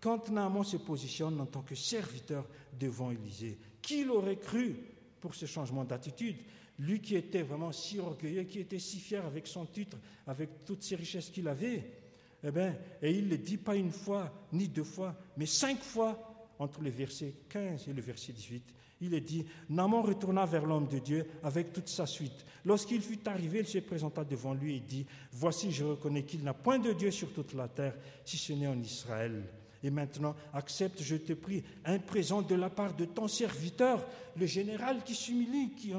Quand 0.00 0.30
Naaman 0.30 0.64
se 0.64 0.78
positionne 0.78 1.40
en 1.40 1.46
tant 1.46 1.62
que 1.62 1.74
serviteur 1.74 2.48
devant 2.78 3.10
Élisée, 3.10 3.58
qui 3.80 4.04
l'aurait 4.04 4.38
cru 4.38 4.76
pour 5.20 5.34
ce 5.34 5.46
changement 5.46 5.84
d'attitude? 5.84 6.36
Lui 6.78 7.00
qui 7.00 7.14
était 7.14 7.42
vraiment 7.42 7.70
si 7.70 7.98
orgueilleux, 8.00 8.44
qui 8.44 8.58
était 8.58 8.78
si 8.78 8.98
fier 8.98 9.24
avec 9.24 9.46
son 9.46 9.66
titre, 9.66 9.98
avec 10.26 10.64
toutes 10.64 10.82
ces 10.82 10.96
richesses 10.96 11.30
qu'il 11.30 11.46
avait. 11.46 11.98
Eh 12.42 12.50
bien, 12.50 12.74
et 13.00 13.12
il 13.12 13.26
ne 13.26 13.30
le 13.30 13.38
dit 13.38 13.58
pas 13.58 13.76
une 13.76 13.92
fois, 13.92 14.32
ni 14.52 14.66
deux 14.66 14.82
fois, 14.82 15.14
mais 15.36 15.46
cinq 15.46 15.78
fois 15.78 16.31
entre 16.58 16.80
le 16.80 16.90
verset 16.90 17.34
15 17.48 17.88
et 17.88 17.92
le 17.92 18.02
verset 18.02 18.32
18. 18.32 18.64
Il 19.02 19.14
est 19.14 19.20
dit, 19.20 19.44
Naaman 19.68 20.02
retourna 20.02 20.46
vers 20.46 20.64
l'homme 20.64 20.86
de 20.86 21.00
Dieu 21.00 21.26
avec 21.42 21.72
toute 21.72 21.88
sa 21.88 22.06
suite. 22.06 22.46
Lorsqu'il 22.64 23.02
fut 23.02 23.28
arrivé, 23.28 23.58
il 23.60 23.66
se 23.66 23.78
présenta 23.78 24.24
devant 24.24 24.54
lui 24.54 24.76
et 24.76 24.80
dit, 24.80 25.04
Voici, 25.32 25.72
je 25.72 25.84
reconnais 25.84 26.22
qu'il 26.22 26.44
n'a 26.44 26.54
point 26.54 26.78
de 26.78 26.92
Dieu 26.92 27.10
sur 27.10 27.32
toute 27.32 27.52
la 27.54 27.66
terre, 27.66 27.96
si 28.24 28.36
ce 28.36 28.52
n'est 28.52 28.68
en 28.68 28.80
Israël. 28.80 29.42
Et 29.82 29.90
maintenant, 29.90 30.36
accepte, 30.52 31.02
je 31.02 31.16
te 31.16 31.32
prie, 31.32 31.64
un 31.84 31.98
présent 31.98 32.42
de 32.42 32.54
la 32.54 32.70
part 32.70 32.94
de 32.94 33.04
ton 33.04 33.26
serviteur, 33.26 34.06
le 34.36 34.46
général 34.46 35.02
qui 35.02 35.16
s'humilie, 35.16 35.72
qui 35.72 35.92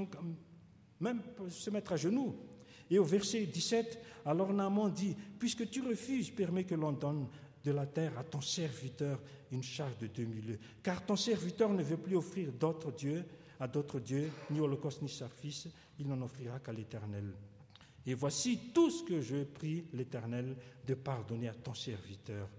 même 1.02 1.22
peut 1.36 1.50
se 1.50 1.70
mettre 1.70 1.92
à 1.92 1.98
genoux. 1.98 2.34
Et 2.89 3.00
au 3.00 3.04
verset 3.04 3.46
17, 3.46 4.00
alors 4.26 4.54
Naaman 4.54 4.89
dit, 4.89 5.16
Puisque 5.38 5.70
tu 5.70 5.82
refuses, 5.82 6.32
permets 6.32 6.63
que 6.63 6.76
l'on 6.76 6.94
donne 6.94 7.28
de 7.63 7.71
la 7.71 7.86
terre 7.86 8.17
à 8.17 8.23
ton 8.23 8.41
serviteur 8.41 9.19
une 9.52 9.63
charge 9.63 9.97
de 9.99 10.08
deux 10.08 10.26
mille. 10.26 10.60
Car 10.82 11.06
ton 11.06 11.15
serviteur 11.15 11.69
ne 11.69 11.84
veut 11.84 11.97
plus 11.97 12.15
offrir 12.15 12.52
d'autres 12.52 12.91
dieux, 12.91 13.23
à 13.60 13.67
d'autres 13.67 13.99
dieux, 13.99 14.30
ni 14.49 14.60
holocauste 14.60 15.02
ni 15.02 15.10
sacrifice, 15.10 15.67
il 15.99 16.08
n'en 16.08 16.21
offrira 16.21 16.60
qu'à 16.60 16.73
l'Éternel. 16.73 17.34
Et 18.06 18.15
voici 18.15 18.71
tout 18.73 18.89
ce 18.89 19.04
que 19.04 19.21
je 19.21 19.43
prie 19.43 19.86
l'Éternel 19.93 20.56
de 20.86 20.93
pardonner 20.93 21.47
à 21.47 21.54
ton 21.54 21.73
serviteur. 21.73 22.49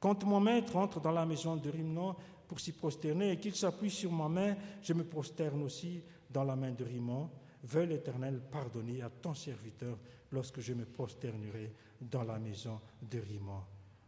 Quand 0.00 0.24
mon 0.24 0.40
maître 0.40 0.76
entre 0.76 1.00
dans 1.00 1.12
la 1.12 1.26
maison 1.26 1.56
de 1.56 1.68
Rimnon 1.70 2.14
pour 2.48 2.60
s'y 2.60 2.72
prosterner 2.72 3.32
et 3.32 3.36
qu'il 3.38 3.54
s'appuie 3.54 3.90
sur 3.90 4.12
ma 4.12 4.28
main, 4.28 4.56
je 4.82 4.92
me 4.92 5.04
prosterne 5.04 5.62
aussi 5.62 6.02
dans 6.30 6.44
la 6.44 6.56
main 6.56 6.72
de 6.72 6.84
Rimon. 6.84 7.30
Veuille 7.64 7.88
l'Éternel 7.88 8.40
pardonner 8.50 9.02
à 9.02 9.10
ton 9.10 9.34
serviteur 9.34 9.98
lorsque 10.30 10.60
je 10.60 10.72
me 10.72 10.84
prosternerai 10.84 11.72
dans 12.00 12.22
la 12.22 12.38
maison 12.38 12.80
de 13.02 13.18
Rimon. 13.18 13.62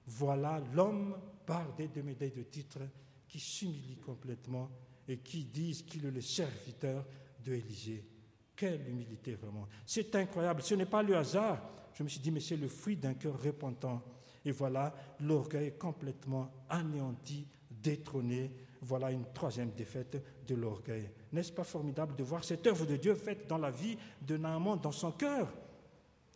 Voilà 0.06 0.60
l'homme 0.74 1.16
bardé 1.46 1.88
de 1.88 2.02
médailles 2.02 2.32
de 2.32 2.42
titre 2.42 2.80
qui 3.28 3.40
s'humilie 3.40 3.96
complètement 3.96 4.70
et 5.08 5.18
qui 5.18 5.44
dit 5.44 5.84
qu'il 5.84 6.06
est 6.06 6.10
le 6.10 6.20
serviteur 6.20 7.04
de 7.44 7.52
Élisée. 7.52 8.04
Quelle 8.54 8.88
humilité 8.88 9.34
vraiment. 9.34 9.68
C'est 9.84 10.14
incroyable. 10.14 10.62
Ce 10.62 10.74
n'est 10.74 10.86
pas 10.86 11.02
le 11.02 11.16
hasard. 11.16 11.60
Je 11.92 12.02
me 12.02 12.08
suis 12.08 12.20
dit, 12.20 12.30
mais 12.30 12.40
c'est 12.40 12.56
le 12.56 12.68
fruit 12.68 12.96
d'un 12.96 13.14
cœur 13.14 13.40
repentant. 13.40 14.02
Et 14.44 14.50
voilà 14.50 14.94
l'orgueil 15.20 15.76
complètement 15.76 16.50
anéanti, 16.68 17.46
détrôné. 17.70 18.50
Voilà 18.80 19.10
une 19.10 19.24
troisième 19.34 19.72
défaite 19.72 20.22
de 20.46 20.54
l'orgueil. 20.54 21.10
N'est-ce 21.32 21.52
pas 21.52 21.64
formidable 21.64 22.14
de 22.16 22.22
voir 22.22 22.44
cette 22.44 22.66
œuvre 22.66 22.86
de 22.86 22.96
Dieu 22.96 23.14
faite 23.14 23.46
dans 23.48 23.58
la 23.58 23.70
vie 23.70 23.98
de 24.22 24.36
Naaman, 24.36 24.78
dans 24.80 24.92
son 24.92 25.12
cœur, 25.12 25.52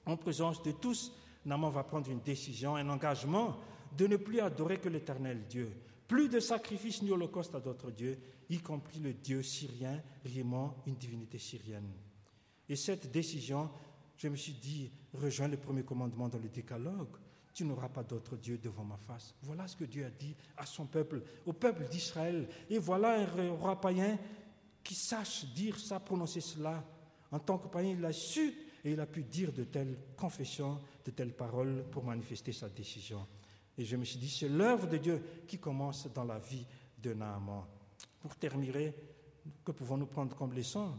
en 0.05 0.17
présence 0.17 0.63
de 0.63 0.73
tous 0.73 1.13
Naaman 1.45 1.71
va 1.71 1.85
prendre 1.85 2.11
une 2.11 2.21
décision, 2.21 2.77
un 2.77 2.89
engagement 2.89 3.57
de 3.97 4.07
ne 4.07 4.17
plus 4.17 4.41
adorer 4.41 4.79
que 4.79 4.89
l'éternel 4.89 5.47
Dieu. 5.49 5.73
Plus 6.07 6.29
de 6.29 6.41
sacrifices 6.41 7.03
ni 7.03 7.11
holocauste 7.11 7.55
à 7.55 7.61
d'autres 7.61 7.91
dieux, 7.91 8.19
y 8.49 8.59
compris 8.59 8.99
le 8.99 9.15
dieu 9.15 9.43
syrien, 9.43 10.03
Rimon, 10.25 10.75
une 10.87 10.97
divinité 10.97 11.39
syrienne. 11.39 11.93
Et 12.69 12.77
cette 12.77 13.11
décision, 13.11 13.71
je 14.17 14.29
me 14.29 14.37
suis 14.37 14.53
dit, 14.53 14.91
rejoint 15.15 15.49
le 15.49 15.57
premier 15.57 15.83
commandement 15.83 16.29
dans 16.29 16.39
le 16.39 16.49
décalogue. 16.49 17.17
Tu 17.55 17.65
n'auras 17.65 17.89
pas 17.89 18.03
d'autre 18.03 18.37
Dieu 18.37 18.59
devant 18.59 18.85
ma 18.85 18.97
face. 18.97 19.35
Voilà 19.43 19.67
ce 19.67 19.77
que 19.77 19.85
Dieu 19.85 20.05
a 20.05 20.11
dit 20.11 20.37
à 20.57 20.67
son 20.67 20.87
peuple, 20.87 21.23
au 21.47 21.53
peuple 21.53 21.89
d'Israël. 21.89 22.49
Et 22.69 22.79
voilà 22.79 23.21
un 23.21 23.53
roi 23.53 23.81
païen 23.81 24.19
qui 24.83 24.95
sache 24.95 25.45
dire 25.47 25.79
ça, 25.79 26.01
prononcer 26.01 26.41
cela. 26.41 26.85
En 27.31 27.39
tant 27.39 27.59
que 27.59 27.69
païen, 27.69 27.95
il 27.99 28.05
a 28.05 28.13
su 28.13 28.53
et 28.85 28.93
il 28.93 29.01
a 29.01 29.07
pu 29.07 29.23
dire 29.25 29.53
de 29.53 29.65
telles 29.65 29.97
confessions, 30.17 30.81
de 31.05 31.11
telles 31.11 31.35
paroles 31.35 31.85
pour 31.91 32.05
manifester 32.05 32.53
sa 32.53 32.69
décision. 32.69 33.27
Et 33.77 33.85
je 33.85 33.97
me 33.97 34.05
suis 34.05 34.19
dit, 34.19 34.29
c'est 34.29 34.49
l'œuvre 34.49 34.87
de 34.87 34.97
Dieu 34.97 35.23
qui 35.47 35.59
commence 35.59 36.13
dans 36.13 36.25
la 36.25 36.39
vie 36.39 36.67
de 37.03 37.15
Naaman. 37.15 37.65
Pour 38.21 38.37
terminer, 38.37 38.95
que 39.65 39.73
pouvons-nous 39.73 40.07
prendre 40.07 40.37
comme 40.37 40.53
leçon? 40.53 40.93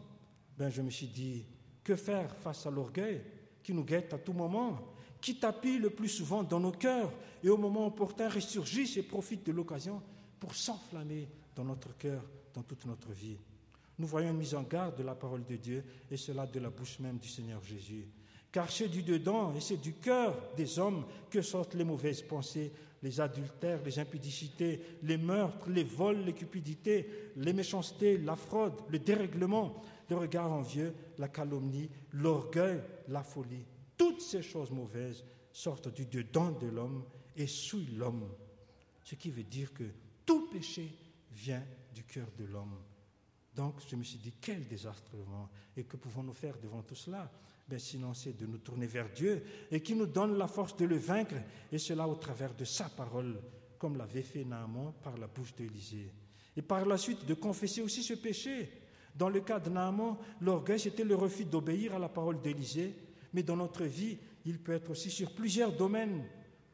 Ben, 0.57 0.69
Je 0.69 0.81
me 0.81 0.89
suis 0.89 1.07
dit, 1.07 1.45
que 1.83 1.95
faire 1.95 2.35
face 2.35 2.65
à 2.65 2.71
l'orgueil 2.71 3.21
qui 3.63 3.73
nous 3.73 3.83
guette 3.83 4.13
à 4.13 4.17
tout 4.17 4.33
moment, 4.33 4.79
qui 5.19 5.39
tapit 5.39 5.77
le 5.77 5.91
plus 5.91 6.09
souvent 6.09 6.43
dans 6.43 6.59
nos 6.59 6.71
cœurs 6.71 7.11
et 7.43 7.49
au 7.49 7.57
moment 7.57 7.87
opportun 7.87 8.29
ressurgit 8.29 8.97
et 8.97 9.03
profite 9.03 9.45
de 9.45 9.51
l'occasion 9.51 10.01
pour 10.39 10.55
s'enflammer 10.55 11.27
dans 11.55 11.63
notre 11.63 11.95
cœur, 11.97 12.23
dans 12.53 12.63
toute 12.63 12.85
notre 12.85 13.11
vie? 13.11 13.37
Nous 14.01 14.07
voyons 14.07 14.31
une 14.31 14.37
mise 14.37 14.55
en 14.55 14.63
garde 14.63 14.97
de 14.97 15.03
la 15.03 15.13
parole 15.13 15.45
de 15.45 15.55
Dieu, 15.55 15.83
et 16.09 16.17
cela 16.17 16.47
de 16.47 16.59
la 16.59 16.71
bouche 16.71 16.97
même 16.99 17.19
du 17.19 17.29
Seigneur 17.29 17.63
Jésus. 17.63 18.07
Car 18.51 18.69
c'est 18.69 18.87
du 18.87 19.03
dedans 19.03 19.53
et 19.55 19.61
c'est 19.61 19.79
du 19.79 19.93
cœur 19.93 20.35
des 20.57 20.79
hommes 20.79 21.05
que 21.29 21.43
sortent 21.43 21.75
les 21.75 21.83
mauvaises 21.83 22.23
pensées, 22.23 22.71
les 23.03 23.21
adultères, 23.21 23.83
les 23.85 23.99
impudicités, 23.99 24.81
les 25.03 25.17
meurtres, 25.17 25.69
les 25.69 25.83
vols, 25.83 26.25
les 26.25 26.33
cupidités, 26.33 27.31
les 27.37 27.53
méchancetés, 27.53 28.17
la 28.17 28.35
fraude, 28.35 28.73
le 28.89 28.97
dérèglement, 28.97 29.81
le 30.09 30.17
regard 30.17 30.51
envieux, 30.51 30.93
la 31.19 31.29
calomnie, 31.29 31.89
l'orgueil, 32.11 32.81
la 33.07 33.23
folie. 33.23 33.65
Toutes 33.97 34.21
ces 34.21 34.41
choses 34.41 34.71
mauvaises 34.71 35.23
sortent 35.53 35.93
du 35.93 36.07
dedans 36.07 36.51
de 36.51 36.67
l'homme 36.67 37.05
et 37.37 37.45
souillent 37.45 37.95
l'homme. 37.95 38.27
Ce 39.03 39.13
qui 39.13 39.29
veut 39.29 39.43
dire 39.43 39.71
que 39.73 39.85
tout 40.25 40.49
péché 40.49 40.91
vient 41.31 41.63
du 41.93 42.03
cœur 42.03 42.27
de 42.37 42.45
l'homme. 42.45 42.77
Donc 43.55 43.75
je 43.87 43.95
me 43.95 44.03
suis 44.03 44.17
dit, 44.17 44.33
quel 44.39 44.67
désastre 44.67 45.11
Et 45.75 45.83
que 45.83 45.97
pouvons-nous 45.97 46.33
faire 46.33 46.57
devant 46.61 46.81
tout 46.81 46.95
cela? 46.95 47.29
Ben, 47.67 47.79
Sinon, 47.79 48.13
c'est 48.13 48.37
de 48.37 48.45
nous 48.45 48.57
tourner 48.57 48.87
vers 48.87 49.09
Dieu 49.09 49.43
et 49.71 49.81
qui 49.81 49.95
nous 49.95 50.05
donne 50.05 50.37
la 50.37 50.47
force 50.47 50.75
de 50.77 50.85
le 50.85 50.97
vaincre, 50.97 51.35
et 51.71 51.77
cela 51.77 52.07
au 52.07 52.15
travers 52.15 52.53
de 52.53 52.65
sa 52.65 52.89
parole, 52.89 53.41
comme 53.77 53.97
l'avait 53.97 54.23
fait 54.23 54.43
Naaman 54.43 54.93
par 55.03 55.17
la 55.17 55.27
bouche 55.27 55.55
d'Élisée. 55.55 56.11
Et 56.55 56.61
par 56.61 56.85
la 56.85 56.97
suite, 56.97 57.25
de 57.25 57.33
confesser 57.33 57.81
aussi 57.81 58.03
ce 58.03 58.13
péché. 58.13 58.69
Dans 59.15 59.29
le 59.29 59.41
cas 59.41 59.59
de 59.59 59.69
Naaman, 59.69 60.17
l'orgueil, 60.41 60.79
c'était 60.79 61.03
le 61.03 61.15
refus 61.15 61.45
d'obéir 61.45 61.95
à 61.95 61.99
la 61.99 62.09
parole 62.09 62.41
d'Élisée, 62.41 62.95
mais 63.33 63.43
dans 63.43 63.57
notre 63.57 63.85
vie, 63.85 64.17
il 64.45 64.59
peut 64.59 64.73
être 64.73 64.89
aussi 64.89 65.09
sur 65.09 65.33
plusieurs 65.33 65.71
domaines. 65.71 66.23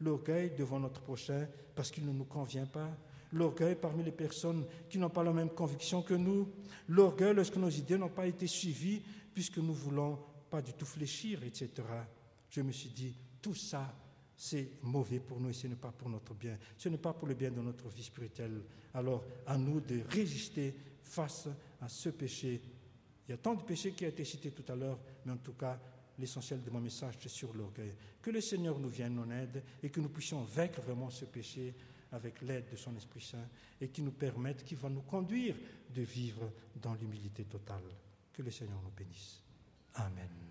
L'orgueil 0.00 0.52
devant 0.56 0.78
notre 0.78 1.00
prochain 1.00 1.48
parce 1.74 1.90
qu'il 1.90 2.06
ne 2.06 2.12
nous 2.12 2.24
convient 2.24 2.66
pas, 2.66 2.90
l'orgueil 3.32 3.76
parmi 3.76 4.02
les 4.02 4.12
personnes 4.12 4.64
qui 4.88 4.98
n'ont 4.98 5.10
pas 5.10 5.22
la 5.22 5.32
même 5.32 5.50
conviction 5.50 6.02
que 6.02 6.14
nous, 6.14 6.48
l'orgueil 6.88 7.34
lorsque 7.34 7.56
nos 7.56 7.70
idées 7.70 7.98
n'ont 7.98 8.08
pas 8.08 8.26
été 8.26 8.46
suivies 8.46 9.02
puisque 9.34 9.58
nous 9.58 9.74
voulons 9.74 10.18
pas 10.50 10.62
du 10.62 10.72
tout 10.72 10.86
fléchir, 10.86 11.42
etc. 11.44 11.70
Je 12.50 12.62
me 12.62 12.72
suis 12.72 12.90
dit, 12.90 13.14
tout 13.42 13.54
ça, 13.54 13.94
c'est 14.36 14.70
mauvais 14.82 15.20
pour 15.20 15.40
nous 15.40 15.50
et 15.50 15.52
ce 15.52 15.66
n'est 15.66 15.74
pas 15.74 15.90
pour 15.90 16.08
notre 16.08 16.34
bien. 16.34 16.56
Ce 16.76 16.88
n'est 16.88 16.96
pas 16.96 17.12
pour 17.12 17.28
le 17.28 17.34
bien 17.34 17.50
de 17.50 17.60
notre 17.60 17.88
vie 17.88 18.04
spirituelle. 18.04 18.62
Alors, 18.94 19.24
à 19.46 19.58
nous 19.58 19.80
de 19.80 20.00
résister 20.10 20.74
face 21.02 21.48
à 21.80 21.88
ce 21.88 22.10
péché. 22.10 22.60
Il 23.26 23.32
y 23.32 23.34
a 23.34 23.38
tant 23.38 23.54
de 23.54 23.62
péchés 23.62 23.92
qui 23.92 24.04
ont 24.04 24.08
été 24.08 24.24
cités 24.24 24.50
tout 24.50 24.70
à 24.72 24.76
l'heure, 24.76 24.98
mais 25.24 25.32
en 25.32 25.36
tout 25.36 25.52
cas, 25.52 25.78
l'essentiel 26.18 26.62
de 26.62 26.70
mon 26.70 26.80
message, 26.80 27.14
c'est 27.20 27.28
sur 27.28 27.52
l'orgueil. 27.54 27.92
Que 28.22 28.30
le 28.30 28.40
Seigneur 28.40 28.78
nous 28.78 28.88
vienne 28.88 29.18
en 29.18 29.30
aide 29.30 29.62
et 29.82 29.90
que 29.90 30.00
nous 30.00 30.08
puissions 30.08 30.42
vaincre 30.42 30.80
vraiment 30.80 31.10
ce 31.10 31.24
péché 31.24 31.74
avec 32.12 32.40
l'aide 32.42 32.70
de 32.70 32.76
son 32.76 32.96
Esprit 32.96 33.20
Saint 33.20 33.48
et 33.80 33.88
qui 33.88 34.02
nous 34.02 34.12
permette, 34.12 34.64
qui 34.64 34.74
va 34.74 34.88
nous 34.88 35.02
conduire 35.02 35.56
de 35.94 36.02
vivre 36.02 36.50
dans 36.76 36.94
l'humilité 36.94 37.44
totale. 37.44 37.82
Que 38.32 38.42
le 38.42 38.50
Seigneur 38.50 38.80
nous 38.82 38.92
bénisse. 38.96 39.42
Amen. 39.94 40.47